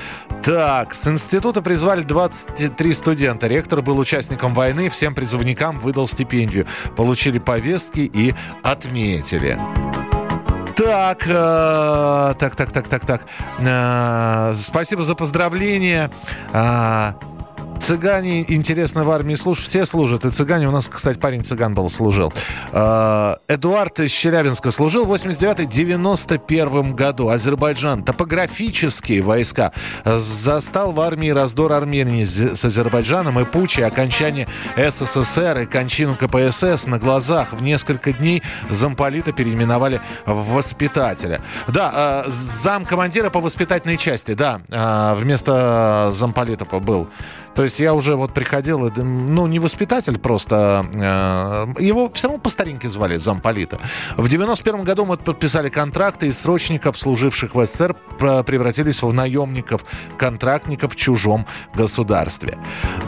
Так, 0.45 0.93
с 0.93 1.09
института 1.09 1.63
призвали 1.63 2.03
23 2.03 2.93
студента. 2.93 3.47
Ректор 3.47 3.81
был 3.81 3.97
участником 3.99 4.53
войны, 4.53 4.91
всем 4.91 5.15
призывникам 5.15 5.79
выдал 5.79 6.07
стипендию. 6.07 6.67
Получили 6.97 7.39
повестки 7.39 8.01
и 8.01 8.35
отметили. 8.63 9.59
Так, 10.77 11.23
э, 11.27 12.35
так, 12.39 12.57
так, 12.57 12.73
так, 12.73 12.89
так, 12.89 13.07
так. 13.07 13.23
Э, 13.59 14.53
спасибо 14.55 15.03
за 15.03 15.15
поздравления. 15.15 16.11
А, 16.53 17.15
Цыгане, 17.79 18.45
интересно, 18.53 19.05
в 19.05 19.11
армии 19.11 19.35
служат. 19.35 19.67
Все 19.67 19.85
служат. 19.85 20.25
И 20.25 20.31
цыгане, 20.31 20.69
у 20.69 20.71
нас, 20.71 20.89
кстати, 20.89 21.19
парень 21.19 21.45
цыган 21.45 21.75
был, 21.75 21.89
служил. 21.89 22.33
Э, 22.73 23.35
Эдуард 23.49 24.01
из 24.01 24.11
Челябинска 24.11 24.71
служил 24.71 25.05
в 25.05 25.13
89-91 25.13 26.95
году. 26.95 27.29
Азербайджан. 27.29 28.03
Топографические 28.03 29.23
войска. 29.23 29.73
Застал 30.05 30.93
в 30.93 31.01
армии 31.01 31.31
раздор 31.31 31.73
Армении 31.73 32.25
с 32.25 32.65
Азербайджаном 32.65 33.39
и 33.41 33.45
пучи, 33.45 33.83
окончание 33.83 34.49
СССР 34.77 35.59
и 35.59 35.67
кончину 35.67 36.17
КПСС 36.17 36.87
на 36.87 36.99
глазах. 36.99 37.53
В 37.53 37.63
несколько 37.63 38.13
дней 38.13 38.43
замполита 38.71 39.33
переименовали 39.33 40.01
в 40.27 40.55
воспитателя. 40.55 41.41
Да, 41.69 42.25
э, 42.27 42.31
зам 42.31 42.87
командира 42.87 43.31
по 43.31 43.41
воспитательной 43.41 43.97
части, 43.97 44.35
да, 44.35 44.61
э, 44.69 45.15
вместо 45.19 46.11
замполита 46.13 46.65
был. 46.65 47.09
То 47.55 47.63
есть 47.65 47.81
я 47.81 47.95
уже 47.95 48.17
вот 48.17 48.33
приходил, 48.33 48.91
ну, 48.97 49.47
не 49.47 49.59
воспитатель 49.59 50.19
просто, 50.19 50.87
э, 50.95 51.83
его 51.83 52.11
все 52.13 52.29
равно 52.29 52.41
по 52.41 52.51
старинке 52.51 52.89
звали 52.89 53.17
замполита. 53.17 53.79
В 54.17 54.29
91 54.29 54.85
году 54.85 55.05
мы 55.05 55.17
подписали 55.17 55.69
контракты, 55.69 56.29
и 56.29 56.33
срочников, 56.33 56.99
служивших 56.99 57.55
в 57.55 57.65
СССР, 57.65 57.95
пр- 58.19 58.45
превратились 58.45 59.03
в 59.03 59.13
наемников, 59.13 59.85
контрактников 60.17 60.93
в 60.93 60.97
чужом 60.97 61.47
государстве. 61.75 62.59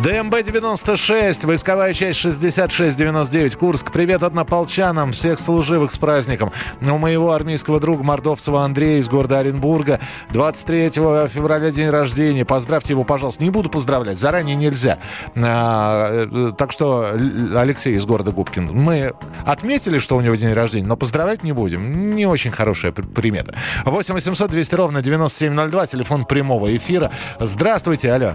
ДМБ-96, 0.03 1.47
войсковая 1.47 1.93
часть 1.93 2.21
6699, 2.21 3.57
Курск. 3.57 3.93
Привет 3.93 4.23
однополчанам, 4.23 5.13
всех 5.13 5.41
служивых 5.41 5.91
с 5.91 5.99
праздником. 5.99 6.53
У 6.81 6.99
моего 6.99 7.33
армейского 7.33 7.81
друга 7.81 8.05
Мордовцева 8.05 8.65
Андрея 8.65 8.99
из 8.99 9.09
города 9.09 9.39
Оренбурга 9.39 10.01
23 10.31 10.91
февраля 11.29 11.71
день 11.71 11.91
рождения. 11.91 12.45
Поздравьте 12.45 12.93
его, 12.93 13.05
пожалуйста. 13.05 13.43
Не 13.43 13.51
буду 13.51 13.69
поздравлять, 13.69 14.19
заранее 14.19 14.46
нельзя. 14.55 14.99
А, 15.37 16.27
э, 16.27 16.53
так 16.57 16.73
что, 16.73 17.11
Алексей 17.57 17.97
из 17.97 18.05
города 18.07 18.31
Губкин, 18.33 18.71
мы 18.73 19.13
отметили, 19.45 19.99
что 19.99 20.17
у 20.17 20.21
него 20.21 20.35
день 20.37 20.53
рождения, 20.53 20.87
но 20.87 20.97
поздравлять 20.97 21.43
не 21.43 21.53
будем. 21.53 22.15
Не 22.15 22.27
очень 22.27 22.51
хорошая 22.51 22.93
пр- 22.93 23.07
примета. 23.07 23.55
8 23.85 24.15
800 24.15 24.51
200 24.51 24.75
ровно 24.75 25.03
9702, 25.03 25.87
телефон 25.87 26.25
прямого 26.25 26.75
эфира. 26.77 27.11
Здравствуйте, 27.41 28.13
алло. 28.13 28.35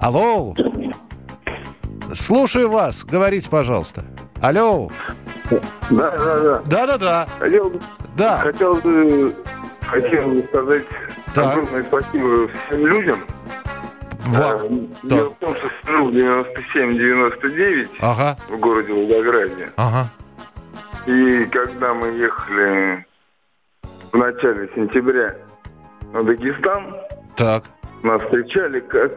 Алло. 0.00 0.54
Слушаю 2.12 2.70
вас. 2.70 3.04
Говорите, 3.04 3.48
пожалуйста. 3.48 4.04
Алло. 4.40 4.90
Да, 5.90 6.10
да, 6.10 6.40
да. 6.40 6.62
Да-да-да. 6.66 7.28
Хотел, 7.38 7.72
Да. 8.16 8.38
хотел 8.38 8.74
бы, 8.76 9.34
хотел 9.86 10.28
бы 10.30 10.42
сказать 10.48 10.84
огромное 11.36 11.82
спасибо 11.82 12.48
всем 12.66 12.86
людям. 12.86 13.18
Э, 14.32 14.68
Дело 15.04 15.30
в 15.30 15.34
том, 15.36 15.56
что 15.56 15.70
служил 15.84 16.10
97-99 16.10 17.88
Ага. 18.00 18.36
в 18.48 18.58
городе 18.58 18.92
Волгограде. 18.92 19.70
Ага. 19.76 20.10
И 21.06 21.46
когда 21.46 21.94
мы 21.94 22.08
ехали 22.08 23.06
в 24.12 24.16
начале 24.16 24.68
сентября 24.74 25.34
на 26.12 26.22
Дагестан, 26.24 26.94
Так. 27.36 27.64
нас 28.02 28.20
встречали 28.22 28.80
как, 28.80 29.12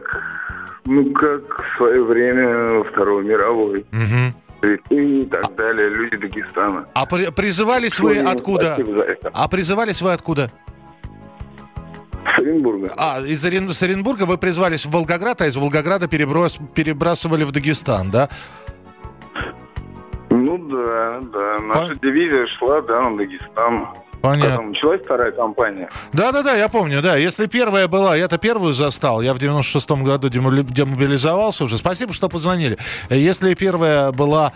ну, 0.84 1.12
как 1.12 1.42
в 1.62 1.76
свое 1.76 2.02
время 2.04 2.78
во 2.78 2.84
Второй 2.84 3.24
мировой. 3.24 3.86
Мгм. 3.92 4.34
И 4.88 5.26
так 5.26 5.54
далее, 5.56 5.90
люди 5.90 6.16
Дагестана. 6.16 6.86
А 6.94 7.04
при- 7.04 7.30
призывались 7.30 8.00
вы 8.00 8.18
откуда? 8.20 8.78
А 9.34 9.46
призывались 9.48 10.00
вы 10.00 10.12
откуда? 10.12 10.50
Оренбурга. 12.44 12.92
А, 12.96 13.20
из 13.20 13.44
Орен- 13.44 13.72
с 13.72 13.82
Оренбурга 13.82 14.24
вы 14.24 14.38
призвались 14.38 14.84
в 14.86 14.90
Волгоград, 14.90 15.40
а 15.42 15.46
из 15.46 15.56
Волгограда 15.56 16.06
переброс- 16.06 16.60
перебрасывали 16.74 17.44
в 17.44 17.52
Дагестан, 17.52 18.10
да? 18.10 18.28
Ну 20.30 20.58
да, 20.58 21.20
да. 21.32 21.58
Наша 21.60 21.94
дивизия 21.96 22.46
шла, 22.58 22.80
да, 22.82 23.08
на 23.08 23.16
Дагестан. 23.16 23.88
Понятно. 24.20 24.50
Когда 24.56 24.62
началась 24.68 25.00
вторая 25.02 25.32
кампания. 25.32 25.90
Да-да-да, 26.14 26.54
я 26.54 26.68
помню, 26.70 27.02
да. 27.02 27.16
Если 27.16 27.44
первая 27.46 27.88
была, 27.88 28.16
я-то 28.16 28.38
первую 28.38 28.72
застал. 28.72 29.20
Я 29.20 29.34
в 29.34 29.36
96-м 29.38 30.02
году 30.02 30.30
демобилизовался 30.30 31.64
уже. 31.64 31.76
Спасибо, 31.76 32.14
что 32.14 32.30
позвонили. 32.30 32.78
Если 33.10 33.52
первая 33.52 34.12
была 34.12 34.52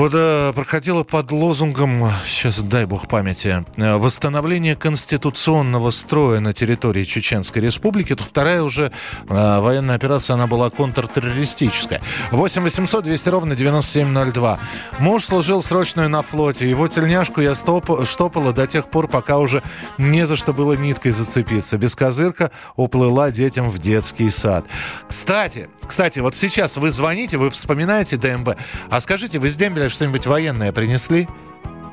под, 0.00 0.14
э, 0.14 0.52
проходила 0.54 1.02
под 1.02 1.30
лозунгом, 1.30 2.10
сейчас 2.24 2.62
дай 2.62 2.86
бог 2.86 3.06
памяти, 3.06 3.66
э, 3.76 3.96
восстановление 3.96 4.74
конституционного 4.74 5.90
строя 5.90 6.40
на 6.40 6.54
территории 6.54 7.04
Чеченской 7.04 7.60
Республики, 7.60 8.14
то 8.14 8.24
вторая 8.24 8.62
уже 8.62 8.92
э, 9.28 9.60
военная 9.60 9.96
операция, 9.96 10.34
она 10.34 10.46
была 10.46 10.70
контртеррористическая. 10.70 12.00
8 12.30 12.62
800 12.62 13.04
200 13.04 13.28
ровно 13.28 13.54
9702. 13.54 14.58
Муж 15.00 15.24
служил 15.24 15.62
срочную 15.62 16.08
на 16.08 16.22
флоте. 16.22 16.70
Его 16.70 16.88
тельняшку 16.88 17.42
я 17.42 17.54
стоп, 17.54 18.06
штопала 18.06 18.54
до 18.54 18.66
тех 18.66 18.88
пор, 18.88 19.06
пока 19.06 19.36
уже 19.36 19.62
не 19.98 20.26
за 20.26 20.38
что 20.38 20.54
было 20.54 20.72
ниткой 20.72 21.12
зацепиться. 21.12 21.76
Бескозырка 21.76 22.52
уплыла 22.74 23.30
детям 23.30 23.68
в 23.68 23.78
детский 23.78 24.30
сад. 24.30 24.64
Кстати, 25.06 25.68
кстати, 25.90 26.20
вот 26.20 26.36
сейчас 26.36 26.76
вы 26.76 26.92
звоните, 26.92 27.36
вы 27.36 27.50
вспоминаете 27.50 28.16
ДМБ. 28.16 28.50
А 28.88 29.00
скажите, 29.00 29.40
вы 29.40 29.50
с 29.50 29.56
дембеля 29.56 29.89
что-нибудь 29.90 30.26
военное 30.26 30.72
принесли? 30.72 31.28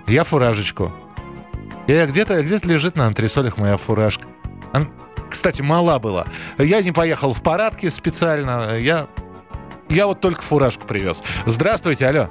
Я 0.07 0.23
фуражечку. 0.23 0.93
Я 1.87 2.05
где-то 2.05 2.41
где 2.43 2.57
лежит 2.63 2.95
на 2.95 3.07
антресолях 3.07 3.57
моя 3.57 3.77
фуражка. 3.77 4.25
Ан- 4.73 4.89
Кстати, 5.29 5.61
мала 5.61 5.99
была. 5.99 6.27
Я 6.57 6.81
не 6.81 6.91
поехал 6.91 7.33
в 7.33 7.41
парадке 7.41 7.89
специально. 7.91 8.77
Я, 8.77 9.07
я 9.89 10.07
вот 10.07 10.19
только 10.21 10.41
фуражку 10.41 10.85
привез. 10.87 11.23
Здравствуйте, 11.45 12.07
алло. 12.07 12.29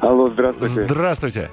Алло, 0.00 0.28
здравствуйте. 0.28 0.84
Здравствуйте. 0.86 1.50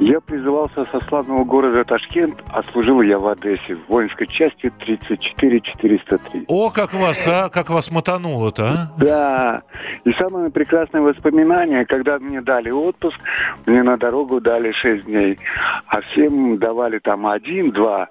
Я 0.00 0.20
призывался 0.20 0.86
со 0.92 1.00
славного 1.08 1.44
города 1.44 1.82
Ташкент, 1.84 2.36
а 2.50 2.62
служил 2.72 3.02
я 3.02 3.18
в 3.18 3.26
Одессе 3.26 3.74
в 3.74 3.88
воинской 3.88 4.28
части 4.28 4.72
34-403. 4.86 6.44
О, 6.48 6.70
как 6.70 6.94
вас, 6.94 7.26
а? 7.26 7.48
Как 7.48 7.68
вас 7.70 7.90
мотануло-то, 7.90 8.64
а? 8.64 8.92
Да. 8.98 9.62
И 10.04 10.12
самое 10.12 10.50
прекрасное 10.50 11.02
воспоминание, 11.02 11.84
когда 11.84 12.18
мне 12.18 12.40
дали 12.40 12.70
отпуск, 12.70 13.18
мне 13.66 13.82
на 13.82 13.96
дорогу 13.96 14.40
дали 14.40 14.70
6 14.72 15.06
дней, 15.06 15.38
а 15.86 16.00
всем 16.02 16.58
давали 16.58 17.00
там 17.00 17.26
один-два. 17.26 18.08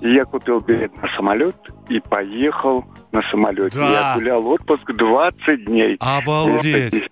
И 0.00 0.12
я 0.12 0.24
купил 0.24 0.60
билет 0.60 0.92
на 1.02 1.08
самолет 1.16 1.56
и 1.88 2.00
поехал 2.00 2.84
на 3.12 3.22
самолете. 3.30 3.78
Да. 3.78 3.90
Я 3.90 4.14
гулял 4.16 4.46
отпуск 4.46 4.92
20 4.92 5.64
дней. 5.64 5.96
Обалдеть. 6.00 7.10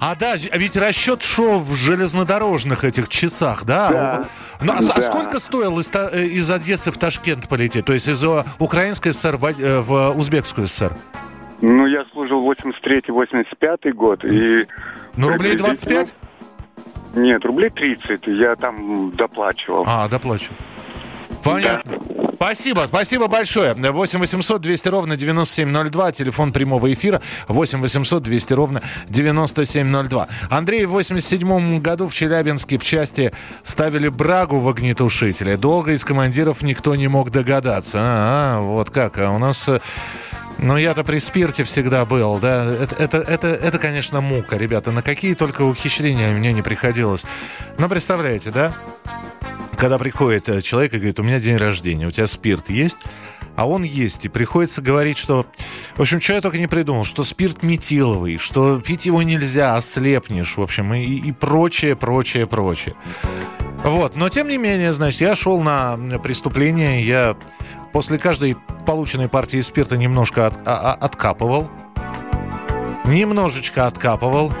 А 0.00 0.14
да, 0.16 0.34
ведь 0.36 0.76
расчет 0.76 1.22
шел 1.22 1.60
в 1.60 1.74
железнодорожных 1.74 2.84
этих 2.84 3.08
часах, 3.08 3.64
да? 3.64 3.88
Да. 3.90 4.24
Ну, 4.60 4.72
а, 4.72 4.78
а 4.78 4.82
Да. 4.82 5.02
сколько 5.02 5.38
стоило 5.38 5.80
из, 5.80 5.90
э, 5.94 6.24
из 6.26 6.50
Одессы 6.50 6.90
в 6.90 6.98
Ташкент 6.98 7.48
полететь? 7.48 7.84
То 7.84 7.92
есть 7.92 8.08
из 8.08 8.22
э, 8.24 8.44
Украинской 8.58 9.12
ССР 9.12 9.36
в, 9.36 9.44
э, 9.46 9.80
в 9.80 10.16
Узбекскую 10.18 10.66
ССР? 10.66 10.96
Ну, 11.62 11.86
я 11.86 12.04
служил 12.12 12.42
83-85 12.42 13.92
год. 13.92 14.24
И 14.24 14.66
Ну, 15.16 15.28
рублей 15.30 15.56
25? 15.56 16.12
Нет, 17.14 17.44
рублей 17.46 17.70
30. 17.70 18.26
Я 18.26 18.56
там 18.56 19.10
доплачивал. 19.12 19.84
А, 19.86 20.06
доплачу. 20.08 20.52
Понятно. 21.46 21.98
Спасибо, 22.34 22.84
спасибо 22.86 23.28
большое. 23.28 23.74
8 23.74 24.18
800 24.18 24.60
200 24.60 24.88
ровно 24.88 25.16
9702, 25.16 26.12
телефон 26.12 26.52
прямого 26.52 26.92
эфира 26.92 27.22
8 27.48 27.80
800 27.80 28.22
200 28.22 28.52
ровно 28.52 28.82
9702. 29.08 30.28
Андрей 30.50 30.84
в 30.84 30.90
87 30.90 31.80
году 31.80 32.08
в 32.08 32.14
Челябинске 32.14 32.78
в 32.78 32.84
части 32.84 33.32
ставили 33.62 34.08
брагу 34.08 34.58
в 34.58 34.68
огнетушителе. 34.68 35.56
Долго 35.56 35.92
из 35.92 36.04
командиров 36.04 36.62
никто 36.62 36.94
не 36.94 37.08
мог 37.08 37.30
догадаться. 37.30 37.98
А, 38.00 38.60
вот 38.60 38.90
как. 38.90 39.18
А 39.18 39.30
у 39.30 39.38
нас... 39.38 39.68
э, 39.68 39.80
ну, 40.58 40.76
я-то 40.76 41.04
при 41.04 41.18
спирте 41.18 41.64
всегда 41.64 42.04
был, 42.04 42.38
да. 42.38 42.64
Это, 42.64 42.94
это, 42.96 43.18
это, 43.18 43.46
это, 43.48 43.78
конечно, 43.78 44.20
мука, 44.20 44.56
ребята. 44.56 44.90
На 44.90 45.02
какие 45.02 45.34
только 45.34 45.62
ухищрения 45.62 46.32
мне 46.32 46.52
не 46.52 46.62
приходилось. 46.62 47.24
Но 47.78 47.88
представляете, 47.88 48.50
да? 48.50 48.74
Когда 49.78 49.98
приходит 49.98 50.48
э, 50.48 50.62
человек 50.62 50.94
и 50.94 50.96
говорит, 50.96 51.20
у 51.20 51.22
меня 51.22 51.38
день 51.38 51.56
рождения, 51.56 52.06
у 52.06 52.10
тебя 52.10 52.26
спирт 52.26 52.70
есть? 52.70 53.00
А 53.56 53.66
он 53.66 53.82
есть, 53.84 54.24
и 54.24 54.28
приходится 54.28 54.82
говорить, 54.82 55.16
что... 55.16 55.46
В 55.96 56.02
общем, 56.02 56.20
что 56.20 56.34
я 56.34 56.40
только 56.40 56.58
не 56.58 56.66
придумал, 56.66 57.04
что 57.04 57.24
спирт 57.24 57.62
метиловый, 57.62 58.36
что 58.38 58.80
пить 58.80 59.06
его 59.06 59.22
нельзя, 59.22 59.76
ослепнешь, 59.76 60.56
в 60.56 60.62
общем, 60.62 60.92
и, 60.92 61.04
и 61.04 61.32
прочее, 61.32 61.96
прочее, 61.96 62.46
прочее. 62.46 62.94
Вот, 63.82 64.16
но 64.16 64.28
тем 64.28 64.48
не 64.48 64.58
менее, 64.58 64.92
значит, 64.92 65.20
я 65.20 65.34
шел 65.34 65.60
на 65.62 65.96
преступление, 66.22 67.06
я 67.06 67.36
после 67.92 68.18
каждой 68.18 68.56
полученной 68.84 69.28
партии 69.28 69.60
спирта 69.60 69.96
немножко 69.96 70.46
от- 70.46 70.66
а- 70.66 70.92
а- 70.92 70.94
откапывал, 70.94 71.70
немножечко 73.04 73.86
откапывал. 73.86 74.52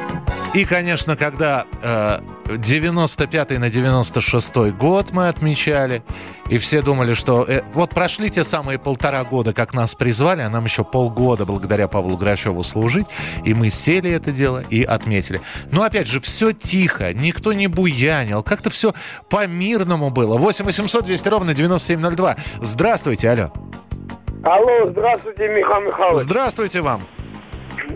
И, 0.54 0.64
конечно, 0.64 1.16
когда 1.16 1.66
э, 1.82 2.20
95 2.56 3.50
на 3.58 3.68
96 3.70 4.56
год 4.72 5.10
мы 5.12 5.28
отмечали, 5.28 6.02
и 6.48 6.58
все 6.58 6.82
думали, 6.82 7.14
что 7.14 7.44
э, 7.44 7.62
вот 7.72 7.90
прошли 7.90 8.30
те 8.30 8.44
самые 8.44 8.78
полтора 8.78 9.24
года, 9.24 9.52
как 9.52 9.74
нас 9.74 9.94
призвали, 9.94 10.42
а 10.42 10.48
нам 10.48 10.64
еще 10.64 10.84
полгода 10.84 11.44
благодаря 11.44 11.88
Павлу 11.88 12.16
Грачеву 12.16 12.62
служить, 12.62 13.06
и 13.44 13.52
мы 13.54 13.70
сели 13.70 14.10
это 14.10 14.30
дело 14.30 14.62
и 14.70 14.82
отметили. 14.82 15.40
Но, 15.70 15.82
опять 15.82 16.06
же, 16.06 16.20
все 16.20 16.52
тихо, 16.52 17.12
никто 17.12 17.52
не 17.52 17.66
буянил, 17.66 18.42
как-то 18.42 18.70
все 18.70 18.94
по-мирному 19.28 20.10
было. 20.10 20.38
8 20.38 20.64
800 20.64 21.04
200 21.04 21.28
ровно 21.28 21.54
9702. 21.54 22.36
Здравствуйте, 22.62 23.30
алло. 23.30 23.52
Алло, 24.44 24.88
здравствуйте, 24.90 25.48
Михаил 25.48 25.86
Михайлович. 25.86 26.22
Здравствуйте 26.22 26.80
вам. 26.80 27.02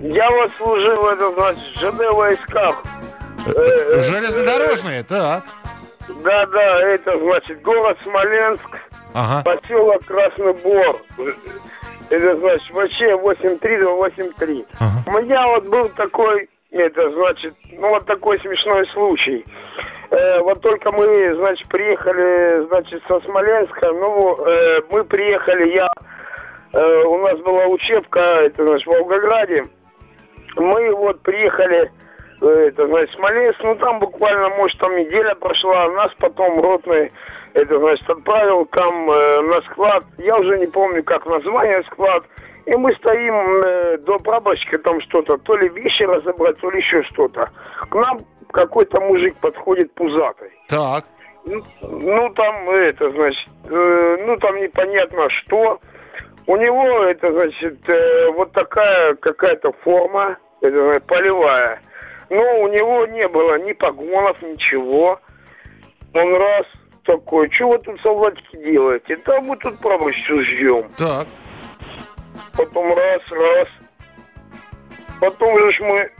Я 0.02 0.30
вот 0.30 0.50
служил 0.56 1.02
в 1.02 1.06
этом, 1.06 1.34
значит, 1.34 1.64
ЖД 1.76 2.10
войсках. 2.12 2.82
Э, 3.46 4.00
Железнодорожные, 4.02 5.02
так. 5.02 5.44
Да, 6.24 6.46
да, 6.46 6.80
это, 6.82 7.18
значит, 7.18 7.62
город 7.62 7.98
Смоленск, 8.02 8.78
Ага. 9.14 9.42
поселок 9.44 10.04
Красный 10.06 10.52
Бор. 10.54 11.02
Это, 12.08 12.36
значит, 12.38 12.70
вообще 12.72 13.12
83-83. 13.16 14.66
У 15.06 15.10
меня 15.20 15.46
вот 15.48 15.66
был 15.66 15.88
такой, 15.90 16.48
это, 16.70 17.10
значит, 17.12 17.54
ну, 17.72 17.88
вот 17.90 18.06
такой 18.06 18.40
смешной 18.40 18.86
случай. 18.88 19.44
Э, 20.10 20.40
вот 20.40 20.60
только 20.60 20.90
мы, 20.90 21.34
значит, 21.36 21.68
приехали, 21.68 22.66
значит, 22.68 23.02
со 23.06 23.20
Смоленска, 23.20 23.92
ну, 23.92 24.36
э, 24.46 24.80
мы 24.90 25.04
приехали, 25.04 25.74
я, 25.74 25.88
э, 26.72 27.02
у 27.04 27.18
нас 27.18 27.38
была 27.40 27.66
учебка, 27.66 28.18
это, 28.20 28.64
значит, 28.64 28.86
в 28.86 28.90
Волгограде. 28.90 29.68
Мы 30.56 30.94
вот 30.94 31.20
приехали, 31.22 31.90
э, 32.42 32.46
это, 32.46 32.86
значит, 32.86 33.14
Смоленск, 33.14 33.60
ну, 33.62 33.74
там 33.76 33.98
буквально, 33.98 34.48
может, 34.50 34.78
там 34.78 34.96
неделя 34.96 35.34
прошла, 35.34 35.88
нас 35.90 36.12
потом 36.18 36.60
ротный, 36.60 37.12
это, 37.54 37.78
значит, 37.78 38.08
отправил 38.08 38.66
там 38.66 39.10
э, 39.10 39.40
на 39.42 39.60
склад, 39.62 40.04
я 40.18 40.36
уже 40.36 40.58
не 40.58 40.66
помню, 40.66 41.02
как 41.04 41.26
название 41.26 41.82
склад, 41.84 42.24
и 42.66 42.74
мы 42.76 42.92
стоим 42.94 43.34
э, 43.34 43.98
до 43.98 44.18
прапорщика 44.18 44.78
там 44.78 45.00
что-то, 45.00 45.38
то 45.38 45.56
ли 45.56 45.68
вещи 45.70 46.02
разобрать, 46.02 46.58
то 46.58 46.70
ли 46.70 46.78
еще 46.78 47.02
что-то. 47.04 47.50
К 47.88 47.94
нам 47.94 48.24
какой-то 48.52 49.00
мужик 49.00 49.36
подходит 49.40 49.92
пузатый. 49.94 50.50
Так. 50.68 51.04
Ну, 51.46 51.62
ну, 51.82 52.30
там, 52.34 52.68
это, 52.70 53.10
значит, 53.10 53.48
э, 53.64 54.16
ну, 54.26 54.36
там 54.36 54.56
непонятно 54.56 55.28
что. 55.30 55.80
У 56.50 56.56
него, 56.56 57.04
это, 57.04 57.30
значит, 57.32 57.78
э, 57.88 58.28
вот 58.32 58.50
такая 58.50 59.14
какая-то 59.14 59.70
форма, 59.84 60.36
это, 60.60 60.82
значит, 60.84 61.04
полевая. 61.06 61.80
Но 62.28 62.42
у 62.62 62.66
него 62.66 63.06
не 63.06 63.28
было 63.28 63.56
ни 63.60 63.72
погонов, 63.72 64.42
ничего. 64.42 65.20
Он 66.12 66.34
раз 66.34 66.66
такой, 67.04 67.48
что 67.52 67.68
вы 67.68 67.78
тут, 67.78 68.00
солдатики, 68.00 68.56
делаете? 68.56 69.16
Да 69.24 69.40
мы 69.40 69.56
тут 69.58 69.78
прапорщицу 69.78 70.42
ждем. 70.42 70.90
Так. 70.98 71.28
Потом 72.56 72.94
раз, 72.96 73.22
раз. 73.30 73.68
Потом 75.20 75.70
же 75.70 75.84
мы... 75.84 76.10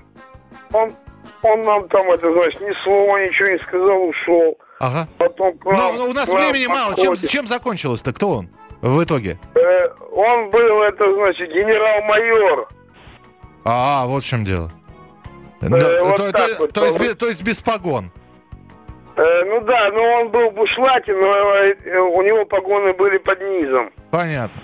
Он, 0.73 0.95
он 1.43 1.63
нам 1.65 1.89
там, 1.89 2.09
это, 2.09 2.33
значит, 2.33 2.61
ни 2.61 2.73
слова 2.85 3.17
ничего 3.17 3.49
не 3.49 3.59
сказал, 3.59 4.05
ушел. 4.05 4.59
Ага. 4.79 5.09
Потом 5.19 5.59
к 5.59 5.65
нам- 5.65 5.77
Но, 5.77 5.93
но 6.05 6.11
у 6.11 6.13
нас 6.13 6.31
к 6.31 6.33
времени 6.33 6.69
мало. 6.69 6.95
Чем, 6.95 7.17
чем 7.17 7.47
закончилось-то? 7.49 8.13
Кто 8.13 8.29
он 8.29 8.51
в 8.83 9.03
итоге? 9.05 9.39
Э, 9.55 9.89
он 10.13 10.51
был, 10.51 10.83
это, 10.83 11.13
значит, 11.15 11.51
генерал-майор. 11.51 12.69
А, 13.65 14.07
вот 14.07 14.23
в 14.23 14.27
чем 14.27 14.45
дело. 14.45 14.71
Э, 15.61 15.69
Да, 15.69 16.05
вот 16.05 16.17
то, 16.17 16.33
так 16.33 16.49
то- 16.51 16.57
вот, 16.61 16.73
то 16.73 16.85
есть, 16.85 16.99
вот. 16.99 17.07
бе- 17.09 17.15
то 17.15 17.27
есть 17.29 17.43
без 17.43 17.61
погон. 17.61 18.11
Э, 19.17 19.45
ну 19.45 19.61
да, 19.63 19.91
но 19.93 20.03
он 20.21 20.29
был 20.31 20.51
в 20.51 20.55
бушлате, 20.55 21.13
но 21.13 21.27
э, 21.57 21.99
у 21.99 22.23
него 22.23 22.45
погоны 22.47 22.93
были 22.95 23.19
под 23.19 23.41
низом. 23.41 23.91
Понятно. 24.11 24.61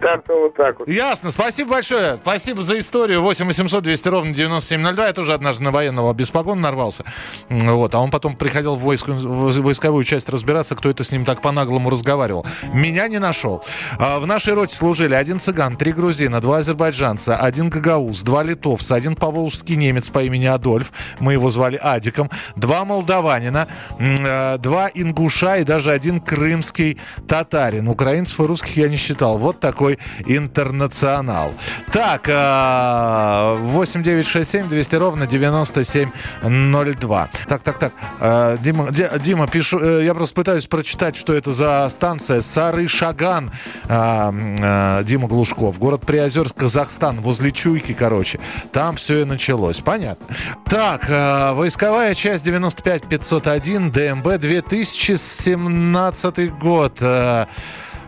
Так-то 0.00 0.34
вот 0.40 0.54
так 0.56 0.78
вот. 0.78 0.88
Ясно. 0.88 1.30
Спасибо 1.30 1.70
большое. 1.72 2.18
Спасибо 2.22 2.62
за 2.62 2.78
историю. 2.78 3.22
8 3.22 3.46
800 3.46 3.82
200 3.84 4.08
ровно 4.08 4.32
9702. 4.34 5.06
Я 5.06 5.12
тоже 5.12 5.34
однажды 5.34 5.62
на 5.64 5.70
военного 5.70 6.12
без 6.14 6.30
погон 6.30 6.60
нарвался. 6.60 7.04
Вот. 7.48 7.94
А 7.94 7.98
он 7.98 8.10
потом 8.10 8.36
приходил 8.36 8.76
в, 8.76 8.84
войску- 8.84 9.12
в 9.12 9.60
войсковую 9.62 10.04
часть 10.04 10.28
разбираться, 10.28 10.74
кто 10.74 10.88
это 10.88 11.04
с 11.04 11.12
ним 11.12 11.24
так 11.24 11.42
по-наглому 11.42 11.90
разговаривал. 11.90 12.46
Меня 12.72 13.08
не 13.08 13.18
нашел. 13.18 13.62
А, 13.98 14.18
В 14.20 14.26
нашей 14.26 14.54
роте 14.54 14.74
служили 14.74 15.14
один 15.14 15.38
цыган, 15.40 15.76
три 15.76 15.92
грузина, 15.92 16.40
два 16.40 16.58
азербайджанца, 16.58 17.36
один 17.36 17.68
гагауз, 17.68 18.22
два 18.22 18.42
литовца, 18.42 18.94
один 18.94 19.16
поволжский 19.16 19.76
немец 19.76 20.08
по 20.08 20.22
имени 20.22 20.46
Адольф. 20.46 20.92
Мы 21.18 21.32
его 21.34 21.50
звали 21.50 21.76
Адиком. 21.76 22.30
Два 22.56 22.84
молдаванина, 22.84 23.68
э, 23.98 24.58
два 24.58 24.90
ингуша 24.94 25.56
и 25.56 25.64
даже 25.64 25.90
один 25.90 26.20
крымский 26.20 26.98
татарин. 27.28 27.88
Украинцев 27.88 28.40
и 28.40 28.44
русских 28.44 28.76
я 28.76 28.88
не 28.88 28.96
считал. 28.96 29.38
Вот 29.38 29.60
такой 29.60 29.89
интернационал. 30.26 31.54
Так, 31.92 32.28
э, 32.28 33.56
8967 33.60 34.68
200 34.68 34.96
ровно 34.96 35.26
9702. 35.26 37.28
Так, 37.48 37.62
так, 37.62 37.78
так. 37.78 37.92
Э, 38.20 38.56
Дима, 38.60 38.90
Ди- 38.90 39.08
Дима, 39.20 39.46
пишу, 39.46 39.78
э, 39.80 40.04
я 40.04 40.14
просто 40.14 40.34
пытаюсь 40.34 40.66
прочитать, 40.66 41.16
что 41.16 41.32
это 41.34 41.52
за 41.52 41.88
станция. 41.90 42.42
Сары 42.42 42.88
Шаган. 42.88 43.50
Э, 43.88 44.30
э, 44.58 45.02
Дима 45.04 45.28
Глушков. 45.28 45.78
Город 45.78 46.02
Приозерск, 46.06 46.56
Казахстан. 46.56 47.20
Возле 47.20 47.52
Чуйки, 47.52 47.92
короче. 47.94 48.38
Там 48.72 48.96
все 48.96 49.20
и 49.22 49.24
началось. 49.24 49.80
Понятно. 49.80 50.26
Так, 50.68 51.04
э, 51.08 51.52
войсковая 51.52 52.14
часть 52.14 52.44
95501, 52.44 53.90
ДМБ 53.90 54.38
2017 54.38 56.50
год. 56.58 56.98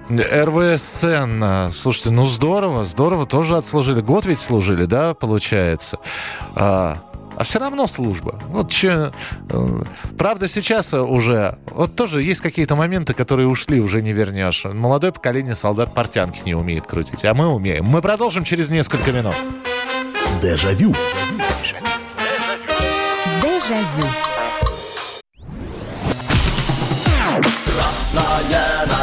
РВСН. 0.08 1.70
Слушайте, 1.72 2.10
ну 2.10 2.26
здорово, 2.26 2.84
здорово, 2.84 3.26
тоже 3.26 3.56
отслужили. 3.56 4.00
Год 4.00 4.26
ведь 4.26 4.40
служили, 4.40 4.84
да, 4.84 5.14
получается? 5.14 5.98
А, 6.54 6.98
а 7.36 7.44
все 7.44 7.58
равно 7.58 7.86
служба. 7.86 8.38
Вот 8.48 8.70
че, 8.70 9.12
э, 9.48 9.82
правда, 10.18 10.48
сейчас 10.48 10.92
уже, 10.92 11.58
вот 11.70 11.96
тоже 11.96 12.22
есть 12.22 12.40
какие-то 12.40 12.76
моменты, 12.76 13.14
которые 13.14 13.48
ушли, 13.48 13.80
уже 13.80 14.02
не 14.02 14.12
вернешь. 14.12 14.64
Молодое 14.64 15.12
поколение 15.12 15.54
солдат 15.54 15.94
портянки 15.94 16.42
не 16.44 16.54
умеет 16.54 16.86
крутить, 16.86 17.24
а 17.24 17.34
мы 17.34 17.46
умеем. 17.46 17.84
Мы 17.84 18.02
продолжим 18.02 18.44
через 18.44 18.68
несколько 18.68 19.12
минут. 19.12 19.34
Дежавю. 20.42 20.94
Дежавю. 23.42 24.08
Красное 27.64 28.22
на 28.50 28.71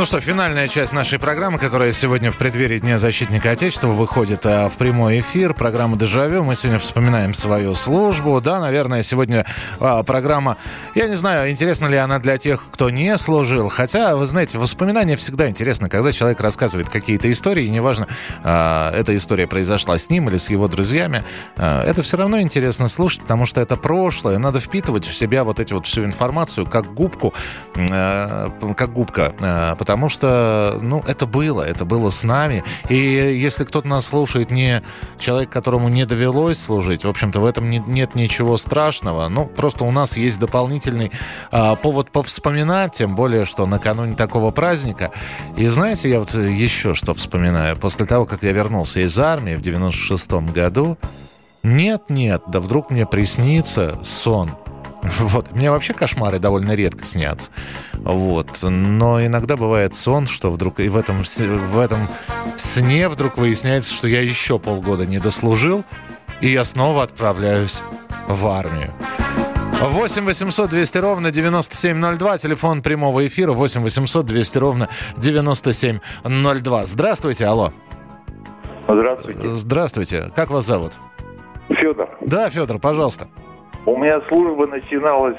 Ну 0.00 0.06
что, 0.06 0.18
финальная 0.18 0.66
часть 0.66 0.94
нашей 0.94 1.18
программы, 1.18 1.58
которая 1.58 1.92
сегодня 1.92 2.32
в 2.32 2.38
преддверии 2.38 2.78
Дня 2.78 2.96
защитника 2.96 3.50
Отечества 3.50 3.88
выходит 3.88 4.46
а, 4.46 4.70
в 4.70 4.78
прямой 4.78 5.20
эфир. 5.20 5.52
Программа 5.52 5.98
«Дежавю». 5.98 6.42
Мы 6.42 6.56
сегодня 6.56 6.78
вспоминаем 6.78 7.34
свою 7.34 7.74
службу. 7.74 8.40
Да, 8.40 8.60
наверное, 8.60 9.02
сегодня 9.02 9.44
а, 9.78 10.02
программа... 10.02 10.56
Я 10.94 11.06
не 11.06 11.16
знаю, 11.16 11.50
интересна 11.50 11.86
ли 11.86 11.98
она 11.98 12.18
для 12.18 12.38
тех, 12.38 12.64
кто 12.72 12.88
не 12.88 13.18
служил. 13.18 13.68
Хотя, 13.68 14.16
вы 14.16 14.24
знаете, 14.24 14.56
воспоминания 14.56 15.16
всегда 15.16 15.50
интересны, 15.50 15.90
когда 15.90 16.12
человек 16.12 16.40
рассказывает 16.40 16.88
какие-то 16.88 17.30
истории. 17.30 17.66
И 17.66 17.68
неважно, 17.68 18.08
а, 18.42 18.94
эта 18.96 19.14
история 19.14 19.46
произошла 19.46 19.98
с 19.98 20.08
ним 20.08 20.30
или 20.30 20.38
с 20.38 20.48
его 20.48 20.66
друзьями. 20.66 21.26
А, 21.58 21.84
это 21.84 22.02
все 22.02 22.16
равно 22.16 22.40
интересно 22.40 22.88
слушать, 22.88 23.20
потому 23.20 23.44
что 23.44 23.60
это 23.60 23.76
прошлое. 23.76 24.38
Надо 24.38 24.60
впитывать 24.60 25.04
в 25.04 25.14
себя 25.14 25.44
вот 25.44 25.60
эти 25.60 25.74
вот 25.74 25.84
всю 25.84 26.06
информацию, 26.06 26.64
как 26.64 26.94
губку, 26.94 27.34
а, 27.76 28.50
как 28.74 28.94
губка. 28.94 29.34
А, 29.40 29.74
потому 29.90 30.08
что, 30.08 30.78
ну, 30.80 31.02
это 31.04 31.26
было, 31.26 31.62
это 31.62 31.84
было 31.84 32.10
с 32.10 32.22
нами. 32.22 32.62
И 32.88 32.94
если 32.94 33.64
кто-то 33.64 33.88
нас 33.88 34.06
слушает, 34.06 34.52
не 34.52 34.84
человек, 35.18 35.50
которому 35.50 35.88
не 35.88 36.06
довелось 36.06 36.62
служить, 36.62 37.02
в 37.02 37.08
общем-то, 37.08 37.40
в 37.40 37.44
этом 37.44 37.68
не, 37.68 37.82
нет 37.84 38.14
ничего 38.14 38.56
страшного. 38.56 39.28
Ну, 39.28 39.46
просто 39.46 39.84
у 39.84 39.90
нас 39.90 40.16
есть 40.16 40.38
дополнительный 40.38 41.10
а, 41.50 41.74
повод 41.74 42.12
повспоминать, 42.12 42.92
тем 42.92 43.16
более, 43.16 43.44
что 43.44 43.66
накануне 43.66 44.14
такого 44.14 44.52
праздника. 44.52 45.10
И 45.56 45.66
знаете, 45.66 46.08
я 46.08 46.20
вот 46.20 46.34
еще 46.34 46.94
что 46.94 47.12
вспоминаю. 47.12 47.76
После 47.76 48.06
того, 48.06 48.26
как 48.26 48.44
я 48.44 48.52
вернулся 48.52 49.00
из 49.00 49.18
армии 49.18 49.56
в 49.56 49.60
96-м 49.60 50.52
году, 50.52 50.98
нет-нет, 51.64 52.44
да 52.46 52.60
вдруг 52.60 52.90
мне 52.90 53.06
приснится 53.06 53.98
сон– 54.04 54.52
вот. 55.02 55.52
Мне 55.52 55.70
вообще 55.70 55.92
кошмары 55.92 56.38
довольно 56.38 56.72
редко 56.74 57.04
снятся. 57.04 57.50
Вот. 57.94 58.58
Но 58.62 59.24
иногда 59.24 59.56
бывает 59.56 59.94
сон, 59.94 60.26
что 60.26 60.50
вдруг 60.50 60.80
и 60.80 60.88
в 60.88 60.96
этом, 60.96 61.22
в 61.22 61.78
этом 61.78 62.08
сне 62.56 63.08
вдруг 63.08 63.38
выясняется, 63.38 63.94
что 63.94 64.08
я 64.08 64.20
еще 64.20 64.58
полгода 64.58 65.06
не 65.06 65.18
дослужил, 65.18 65.84
и 66.40 66.48
я 66.48 66.64
снова 66.64 67.02
отправляюсь 67.02 67.82
в 68.28 68.46
армию. 68.46 68.92
8 69.80 70.24
800 70.26 70.70
200 70.70 70.98
ровно 70.98 71.30
9702. 71.30 72.38
Телефон 72.38 72.82
прямого 72.82 73.26
эфира 73.26 73.52
8 73.52 73.80
800 73.80 74.26
200 74.26 74.58
ровно 74.58 74.88
9702. 75.16 76.86
Здравствуйте, 76.86 77.46
алло. 77.46 77.72
Здравствуйте. 78.86 79.56
Здравствуйте. 79.56 80.28
Как 80.34 80.50
вас 80.50 80.66
зовут? 80.66 80.92
Федор. 81.68 82.10
Да, 82.20 82.50
Федор, 82.50 82.78
пожалуйста. 82.78 83.28
У 83.86 83.96
меня 83.96 84.20
служба 84.28 84.66
начиналась 84.66 85.36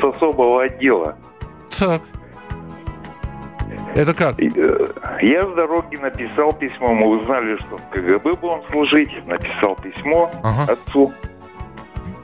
с 0.00 0.04
особого 0.04 0.62
отдела. 0.62 1.16
Так. 1.78 2.02
Это 3.94 4.14
как? 4.14 4.38
Я 4.38 5.42
с 5.42 5.54
дороги 5.54 5.96
написал 5.96 6.52
письмо. 6.52 6.94
Мы 6.94 7.18
узнали, 7.18 7.56
что 7.56 7.78
в 7.78 7.88
КГБ 7.90 8.34
будем 8.34 8.62
служить. 8.70 9.10
Написал 9.26 9.76
письмо 9.76 10.30
ага. 10.42 10.72
отцу. 10.72 11.12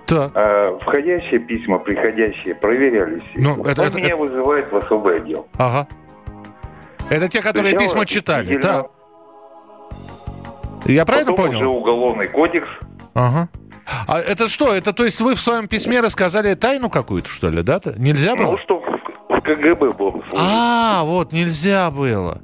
Так. 0.06 0.32
А 0.34 0.78
входящие 0.80 1.40
письма, 1.40 1.78
приходящие, 1.78 2.54
проверялись. 2.54 3.24
Ну, 3.34 3.64
это, 3.64 3.82
Он 3.82 3.88
это, 3.88 3.96
меня 3.98 4.08
это... 4.08 4.16
вызывает 4.16 4.70
в 4.70 4.76
особый 4.76 5.16
отдел. 5.16 5.48
Ага. 5.58 5.88
Это 7.10 7.28
те, 7.28 7.40
которые 7.42 7.70
Сначала 7.70 7.88
письма 7.88 8.06
читали, 8.06 8.56
да? 8.58 8.86
Я 10.84 11.04
правильно 11.06 11.32
Потом 11.32 11.46
понял? 11.46 11.60
уже 11.60 11.68
уголовный 11.68 12.28
кодекс. 12.28 12.68
Ага. 13.14 13.48
А 14.06 14.18
это 14.20 14.48
что? 14.48 14.74
Это 14.74 14.92
то 14.92 15.04
есть 15.04 15.20
вы 15.20 15.34
в 15.34 15.40
своем 15.40 15.68
письме 15.68 16.00
рассказали 16.00 16.54
тайну 16.54 16.88
какую-то, 16.90 17.28
что 17.28 17.48
ли, 17.48 17.62
да? 17.62 17.80
Нельзя 17.96 18.34
было? 18.34 18.52
Ну, 18.52 18.58
что 18.58 18.78
в, 19.28 19.40
КГБ 19.40 19.92
служить. 19.96 20.24
А, 20.36 21.02
вот, 21.04 21.32
нельзя 21.32 21.90
было. 21.90 22.40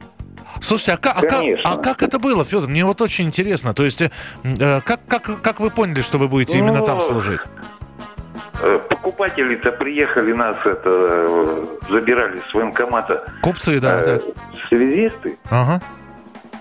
Слушайте, 0.60 0.92
а 0.92 0.96
как, 0.96 1.16
а, 1.16 1.26
как, 1.26 1.44
а 1.64 1.76
как 1.78 2.02
это 2.02 2.18
было, 2.18 2.44
Федор? 2.44 2.68
Мне 2.68 2.84
вот 2.84 3.00
очень 3.00 3.26
интересно. 3.26 3.72
То 3.72 3.84
есть, 3.84 4.02
э, 4.02 4.10
э, 4.44 4.80
как, 4.82 5.00
как, 5.06 5.40
как 5.40 5.60
вы 5.60 5.70
поняли, 5.70 6.02
что 6.02 6.18
вы 6.18 6.28
будете 6.28 6.58
именно 6.58 6.80
Ну, 6.80 6.84
там 6.84 7.00
служить? 7.00 7.40
Э, 8.62 8.78
Покупатели-то 8.88 9.72
приехали 9.72 10.32
нас, 10.32 10.56
это, 10.64 10.90
э, 10.90 11.64
забирали 11.88 12.42
с 12.50 12.52
военкомата 12.54 13.24
Купцы, 13.42 13.80
да, 13.80 14.02
э, 14.02 14.16
да. 14.16 14.22
связисты. 14.68 15.38
Ага. 15.50 15.80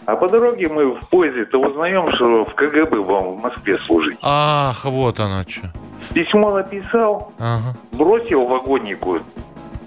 А 0.10 0.16
по 0.16 0.28
дороге 0.28 0.68
мы 0.70 0.96
в 0.96 1.08
поезде-то 1.10 1.60
узнаем, 1.62 2.12
что 2.16 2.44
в 2.46 2.56
КГБ 2.56 2.98
вам 3.02 3.38
в 3.38 3.44
Москве 3.44 3.78
служить. 3.86 4.18
Ах, 4.24 4.84
вот 4.86 5.20
оно 5.20 5.44
что. 5.48 5.68
Письмо 6.16 6.50
написал, 6.52 7.32
Ага. 7.38 7.78
бросил 7.92 8.48
вагоннику, 8.48 9.20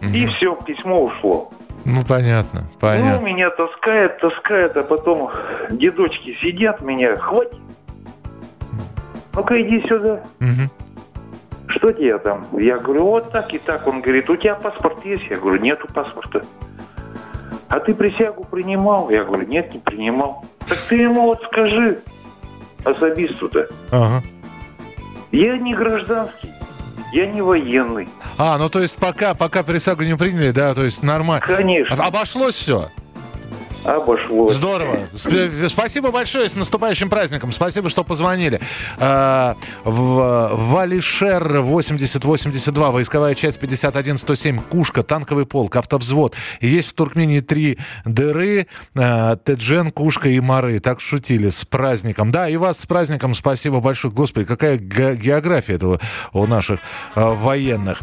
и 0.00 0.26
все, 0.26 0.54
письмо 0.64 1.02
ушло. 1.02 1.50
Ну, 1.84 2.04
понятно, 2.08 2.60
Ну, 2.60 2.68
понятно. 2.78 3.24
меня 3.24 3.50
таскает, 3.50 4.20
таскает, 4.20 4.76
а 4.76 4.84
потом 4.84 5.28
дедочки 5.70 6.38
сидят, 6.40 6.80
меня, 6.82 7.16
хватит. 7.16 7.58
Ну-ка, 9.34 9.60
иди 9.60 9.84
сюда. 9.88 10.20
Мгм. 10.38 10.70
Что 11.66 11.90
тебе 11.90 12.18
там? 12.18 12.46
Я 12.52 12.78
говорю, 12.78 13.06
вот 13.06 13.32
так 13.32 13.52
и 13.54 13.58
так. 13.58 13.88
Он 13.88 14.00
говорит, 14.02 14.30
у 14.30 14.36
тебя 14.36 14.54
паспорт 14.54 15.04
есть? 15.04 15.24
Я 15.30 15.36
говорю, 15.38 15.60
нету 15.60 15.88
паспорта. 15.92 16.42
А 17.72 17.80
ты 17.80 17.94
присягу 17.94 18.44
принимал? 18.44 19.08
Я 19.08 19.24
говорю, 19.24 19.46
нет, 19.46 19.72
не 19.72 19.80
принимал. 19.80 20.44
Так 20.58 20.76
ты 20.90 20.96
ему 20.96 21.22
вот 21.22 21.42
скажи, 21.44 22.00
особисту-то. 22.84 23.66
Ага. 23.90 24.22
Я 25.30 25.56
не 25.56 25.74
гражданский, 25.74 26.52
я 27.14 27.26
не 27.26 27.40
военный. 27.40 28.10
А, 28.36 28.58
ну 28.58 28.68
то 28.68 28.80
есть 28.82 28.98
пока, 28.98 29.32
пока 29.32 29.62
присягу 29.62 30.04
не 30.04 30.14
приняли, 30.18 30.50
да, 30.50 30.74
то 30.74 30.84
есть 30.84 31.02
нормально. 31.02 31.46
Конечно. 31.46 31.96
Обошлось 32.04 32.56
все. 32.56 32.90
Обошлось. 33.84 34.54
Здорово. 34.54 35.08
Сп- 35.12 35.68
Спасибо 35.68 36.10
большое, 36.12 36.48
с 36.48 36.54
наступающим 36.54 37.10
праздником. 37.10 37.50
Спасибо, 37.52 37.88
что 37.88 38.04
позвонили. 38.04 38.60
А, 38.98 39.56
В 39.84 40.50
Валишер 40.54 41.60
8082, 41.62 42.90
войсковая 42.92 43.34
часть 43.34 43.58
51107, 43.58 44.60
Кушка, 44.70 45.02
танковый 45.02 45.46
полк, 45.46 45.74
автовзвод. 45.76 46.34
Есть 46.60 46.88
в 46.90 46.92
Туркмении 46.94 47.40
три 47.40 47.78
дыры, 48.04 48.68
а, 48.94 49.36
Теджен, 49.36 49.90
Кушка 49.90 50.28
и 50.28 50.38
Мары. 50.40 50.78
Так 50.78 51.00
шутили. 51.00 51.48
С 51.50 51.64
праздником. 51.64 52.30
Да, 52.30 52.48
и 52.48 52.56
вас 52.56 52.78
с 52.80 52.86
праздником. 52.86 53.34
Спасибо 53.34 53.80
большое. 53.80 54.14
Господи, 54.14 54.46
какая 54.46 54.76
ге- 54.78 55.16
география 55.16 55.74
этого 55.74 56.00
у 56.32 56.46
наших 56.46 56.78
а, 57.16 57.32
военных. 57.34 58.00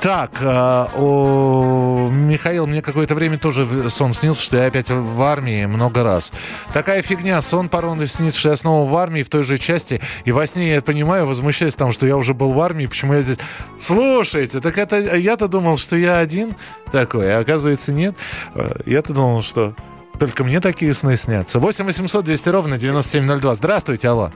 Так, 0.00 0.30
а, 0.42 0.90
о, 0.96 2.08
Михаил, 2.10 2.66
мне 2.66 2.80
какое-то 2.80 3.14
время 3.14 3.38
тоже 3.38 3.90
сон 3.90 4.14
снился, 4.14 4.42
что 4.42 4.56
я 4.56 4.66
опять 4.66 4.88
в 4.88 5.22
армии 5.22 5.66
много 5.66 6.02
раз. 6.02 6.32
Такая 6.72 7.02
фигня, 7.02 7.38
сон 7.42 7.68
порой 7.68 8.08
снится, 8.08 8.40
что 8.40 8.48
я 8.48 8.56
снова 8.56 8.90
в 8.90 8.96
армии, 8.96 9.22
в 9.22 9.28
той 9.28 9.42
же 9.42 9.58
части, 9.58 10.00
и 10.24 10.32
во 10.32 10.46
сне 10.46 10.72
я 10.74 10.80
понимаю, 10.80 11.26
возмущаюсь 11.26 11.74
там, 11.74 11.92
что 11.92 12.06
я 12.06 12.16
уже 12.16 12.32
был 12.32 12.52
в 12.52 12.60
армии, 12.62 12.86
почему 12.86 13.12
я 13.12 13.20
здесь... 13.20 13.38
Слушайте, 13.78 14.60
так 14.60 14.78
это 14.78 14.96
я-то 15.16 15.48
думал, 15.48 15.76
что 15.76 15.96
я 15.96 16.16
один 16.16 16.56
такой, 16.92 17.36
а 17.36 17.40
оказывается 17.40 17.92
нет. 17.92 18.14
Э, 18.54 18.80
Я-то 18.86 19.12
думал, 19.12 19.42
что 19.42 19.74
только 20.18 20.44
мне 20.44 20.60
такие 20.60 20.94
сны 20.94 21.14
снятся. 21.16 21.58
8 21.58 21.84
800 21.84 22.24
200 22.24 22.48
ровно 22.48 22.78
9702. 22.78 23.54
Здравствуйте, 23.54 24.08
алло. 24.08 24.30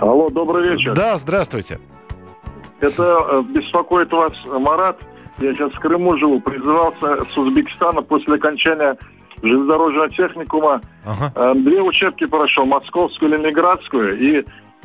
Алло, 0.00 0.30
добрый 0.30 0.70
вечер. 0.70 0.94
Да, 0.94 1.18
здравствуйте. 1.18 1.78
Это 2.82 3.02
э, 3.02 3.42
беспокоит 3.42 4.12
вас 4.12 4.32
Марат. 4.44 4.98
Я 5.38 5.54
сейчас 5.54 5.72
в 5.72 5.78
Крыму 5.78 6.16
живу. 6.18 6.40
Призывался 6.40 7.24
с 7.32 7.38
Узбекистана 7.38 8.02
после 8.02 8.34
окончания 8.34 8.98
железнодорожного 9.40 10.10
техникума. 10.10 10.80
Э, 11.36 11.54
Две 11.54 11.80
учебки 11.80 12.26
прошел, 12.26 12.66
московскую 12.66 13.30
и 13.30 13.36
ленинградскую. 13.36 14.18
И 14.18 14.44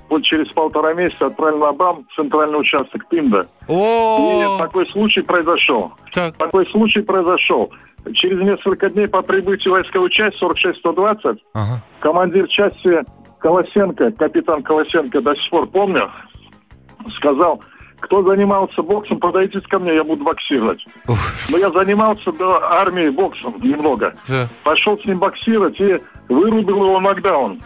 вот 0.10 0.24
через 0.24 0.48
полтора 0.50 0.93
месяца 0.93 1.26
отправил 1.26 1.58
на 1.58 1.74
БАМ 1.74 2.06
центральный 2.16 2.60
участок 2.60 3.04
Тында. 3.10 3.48
И 3.68 4.58
такой 4.60 4.86
случай 4.88 5.22
произошел. 5.22 5.91
Такой 6.38 6.68
случай 6.68 7.02
произошел. 7.02 7.72
Через 8.14 8.39
несколько 8.41 8.89
дней 8.91 9.08
по 9.08 9.24
прибытию 9.24 9.74
в 9.74 9.78
войсковую 9.78 10.10
часть 10.12 10.41
46-120 10.41 11.39
командир 12.00 12.48
части 12.48 13.04
Колосенко, 13.39 14.12
капитан 14.12 14.64
Колосенко, 14.64 15.20
до 15.22 15.36
сих 15.36 15.50
пор 15.50 15.68
помню, 15.68 16.10
сказал, 17.18 17.62
кто 18.00 18.24
занимался 18.24 18.82
боксом, 18.82 19.20
подойдите 19.20 19.68
ко 19.68 19.80
мне, 19.80 19.95
я 19.95 20.04
буду 20.04 20.24
боксировать. 20.24 20.86
Но 21.50 21.58
я 21.58 21.70
занимался 21.72 22.32
до 22.32 22.64
армии 22.64 23.10
боксом 23.10 23.56
немного. 23.62 24.14
Да. 24.28 24.48
Пошел 24.64 24.98
с 25.00 25.06
ним 25.06 25.20
боксировать 25.20 25.80
и 25.80 25.98
вырубил 26.30 26.86
его 26.86 27.00
нокдаун. 27.00 27.62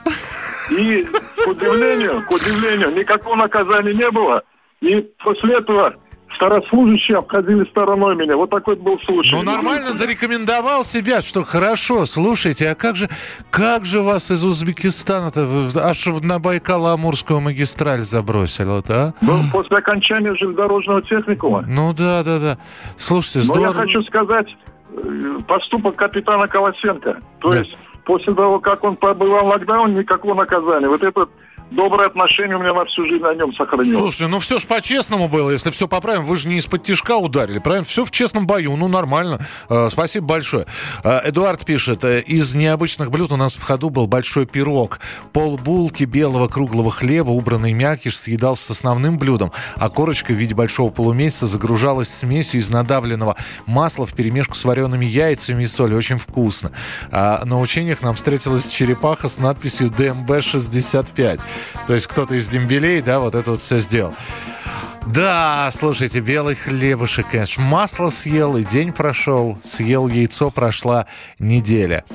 И, 0.69 1.03
к 1.03 1.47
удивлению, 1.47 2.25
к 2.25 2.31
удивлению, 2.31 2.95
никакого 2.95 3.35
наказания 3.35 3.93
не 3.93 4.09
было. 4.09 4.43
И 4.79 5.01
после 5.19 5.57
этого 5.57 5.95
старослужащие 6.41 7.17
обходили 7.17 7.63
стороной 7.65 8.15
меня. 8.15 8.35
Вот 8.35 8.49
такой 8.49 8.75
был 8.75 8.99
случай. 9.01 9.31
Ну, 9.31 9.43
нормально 9.43 9.89
зарекомендовал 9.93 10.83
себя, 10.83 11.21
что 11.21 11.43
хорошо. 11.43 12.07
Слушайте, 12.07 12.69
а 12.71 12.75
как 12.75 12.95
же, 12.95 13.09
как 13.51 13.85
же 13.85 14.01
вас 14.01 14.31
из 14.31 14.43
Узбекистана-то 14.43 15.47
аж 15.75 16.05
на 16.07 16.39
Байкало-Амурскую 16.39 17.41
магистраль 17.41 18.01
забросило-то, 18.01 18.93
а? 18.93 19.13
Ну, 19.21 19.33
после 19.51 19.77
окончания 19.77 20.33
железнодорожного 20.33 21.03
техникума. 21.03 21.63
Ну 21.67 21.93
да, 21.93 22.23
да, 22.23 22.39
да. 22.39 22.57
Слушайте, 22.97 23.47
Но 23.53 23.61
я 23.61 23.69
здорово. 23.69 23.85
хочу 23.85 24.01
сказать, 24.03 24.47
э, 24.93 25.39
поступок 25.47 25.95
капитана 25.95 26.47
Колосенко. 26.47 27.19
То 27.39 27.53
есть, 27.53 27.77
после 28.05 28.33
того, 28.33 28.59
как 28.59 28.83
он 28.83 28.95
побывал 28.95 29.45
в 29.45 29.49
локдаун, 29.49 29.93
никакого 29.93 30.33
наказания. 30.33 30.87
Вот 30.87 31.03
это 31.03 31.27
доброе 31.71 32.07
отношение 32.07 32.57
у 32.57 32.59
меня 32.59 32.73
на 32.73 32.85
всю 32.85 33.05
жизнь 33.05 33.23
о 33.25 33.33
нем 33.33 33.53
сохранилось. 33.53 33.97
Слушайте, 33.97 34.27
ну 34.27 34.39
все 34.39 34.59
ж 34.59 34.65
по-честному 34.65 35.27
было, 35.27 35.51
если 35.51 35.71
все 35.71 35.87
поправим. 35.87 36.25
Вы 36.25 36.37
же 36.37 36.49
не 36.49 36.57
из-под 36.57 36.83
тишка 36.83 37.17
ударили, 37.17 37.59
правильно? 37.59 37.85
Все 37.85 38.05
в 38.05 38.11
честном 38.11 38.45
бою, 38.45 38.75
ну 38.75 38.87
нормально. 38.87 39.39
Э, 39.69 39.89
спасибо 39.89 40.27
большое. 40.27 40.65
Э, 41.03 41.21
Эдуард 41.23 41.65
пишет, 41.65 42.03
э, 42.03 42.21
из 42.21 42.53
необычных 42.53 43.09
блюд 43.09 43.31
у 43.31 43.37
нас 43.37 43.53
в 43.53 43.63
ходу 43.63 43.89
был 43.89 44.07
большой 44.07 44.45
пирог. 44.45 44.99
Пол 45.33 45.57
булки 45.57 46.03
белого 46.03 46.47
круглого 46.47 46.91
хлеба, 46.91 47.29
убранный 47.29 47.73
мякиш, 47.73 48.17
съедал 48.17 48.55
с 48.55 48.69
основным 48.69 49.17
блюдом, 49.17 49.51
а 49.75 49.89
корочка 49.89 50.33
в 50.33 50.35
виде 50.35 50.53
большого 50.53 50.91
полумесяца 50.91 51.47
загружалась 51.47 52.09
смесью 52.09 52.59
из 52.59 52.69
надавленного 52.69 53.37
масла 53.65 54.05
в 54.05 54.13
перемешку 54.13 54.55
с 54.55 54.65
вареными 54.65 55.05
яйцами 55.05 55.63
и 55.63 55.67
солью. 55.67 55.97
Очень 55.97 56.17
вкусно. 56.17 56.71
А 57.11 57.43
на 57.45 57.59
учениях 57.59 58.01
нам 58.01 58.15
встретилась 58.15 58.69
черепаха 58.69 59.29
с 59.29 59.37
надписью 59.37 59.89
ДМБ-65. 59.89 61.41
То 61.87 61.93
есть 61.93 62.07
кто-то 62.07 62.35
из 62.35 62.47
дембелей, 62.47 63.01
да, 63.01 63.19
вот 63.19 63.35
это 63.35 63.51
вот 63.51 63.61
все 63.61 63.79
сделал. 63.79 64.15
Да, 65.07 65.69
слушайте, 65.71 66.19
белый 66.19 66.55
хлебушек, 66.55 67.29
конечно. 67.29 67.63
Масло 67.63 68.09
съел, 68.09 68.55
и 68.55 68.63
день 68.63 68.93
прошел. 68.93 69.57
Съел 69.63 70.07
яйцо, 70.07 70.51
прошла 70.51 71.07
неделя. 71.39 72.05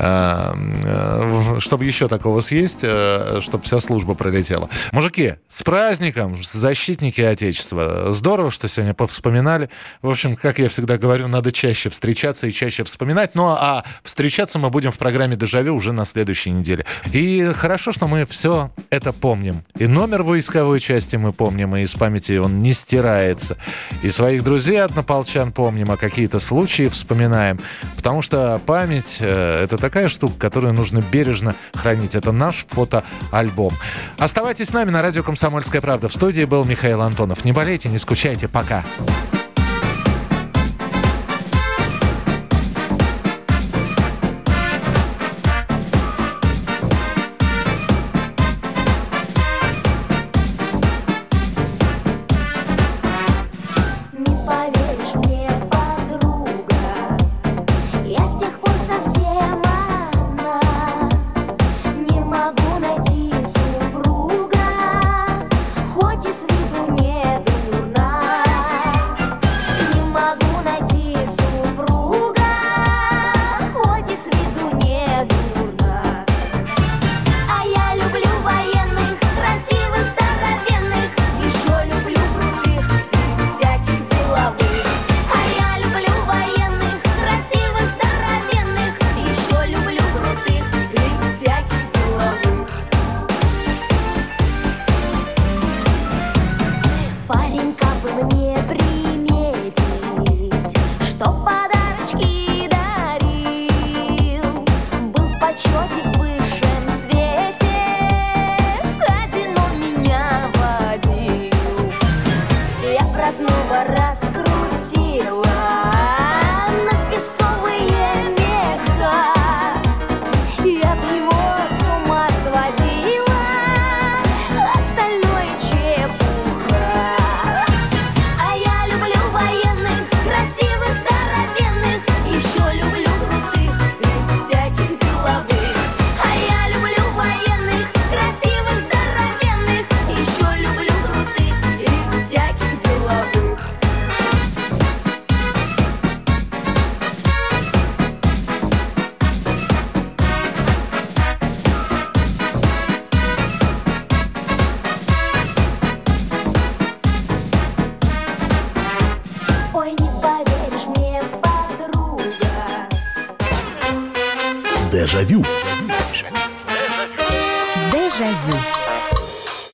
А, 0.00 0.54
э, 0.56 1.58
Чтобы 1.58 1.84
еще 1.84 2.06
такого 2.06 2.40
съесть, 2.40 2.78
чтобы 2.78 3.64
вся 3.64 3.80
служба 3.80 4.14
пролетела. 4.14 4.70
Мужики, 4.92 5.34
с 5.48 5.64
праздником, 5.64 6.36
защитники 6.40 7.20
Отечества. 7.20 8.12
Здорово, 8.12 8.52
что 8.52 8.68
сегодня 8.68 8.94
повспоминали. 8.94 9.68
В 10.00 10.08
общем, 10.08 10.36
как 10.36 10.60
я 10.60 10.68
всегда 10.68 10.98
говорю, 10.98 11.26
надо 11.26 11.50
чаще 11.50 11.90
встречаться 11.90 12.46
и 12.46 12.52
чаще 12.52 12.84
вспоминать. 12.84 13.34
Ну, 13.34 13.48
а 13.48 13.84
встречаться 14.04 14.60
мы 14.60 14.70
будем 14.70 14.92
в 14.92 14.98
программе 14.98 15.34
«Дежавю» 15.34 15.74
уже 15.74 15.92
на 15.92 16.04
следующей 16.04 16.50
неделе. 16.50 16.86
И 17.12 17.50
хорошо, 17.54 17.92
что 17.92 18.06
мы 18.06 18.24
все 18.26 18.70
это 18.90 19.12
помним. 19.12 19.64
И 19.76 19.88
номер 19.88 20.22
войсковой 20.22 20.78
части 20.78 21.16
мы 21.16 21.32
помним, 21.32 21.74
и 21.74 21.82
из 21.82 21.94
памяти 21.94 22.27
он 22.36 22.62
не 22.62 22.72
стирается. 22.72 23.56
И 24.02 24.10
своих 24.10 24.42
друзей 24.42 24.82
однополчан 24.82 25.52
помним, 25.52 25.90
а 25.90 25.96
какие-то 25.96 26.40
случаи 26.40 26.88
вспоминаем. 26.88 27.60
Потому 27.96 28.22
что 28.22 28.60
память 28.66 29.18
э,— 29.20 29.62
это 29.64 29.78
такая 29.78 30.08
штука, 30.08 30.38
которую 30.38 30.74
нужно 30.74 31.02
бережно 31.10 31.54
хранить. 31.74 32.14
Это 32.14 32.32
наш 32.32 32.66
фотоальбом. 32.68 33.74
Оставайтесь 34.18 34.66
с 34.66 34.72
нами 34.72 34.90
на 34.90 35.02
радио 35.02 35.22
«Комсомольская 35.22 35.80
правда». 35.80 36.08
В 36.08 36.12
студии 36.12 36.44
был 36.44 36.64
Михаил 36.64 37.02
Антонов. 37.02 37.44
Не 37.44 37.52
болейте, 37.52 37.88
не 37.88 37.98
скучайте. 37.98 38.48
Пока. 38.48 38.84
Не 39.32 39.37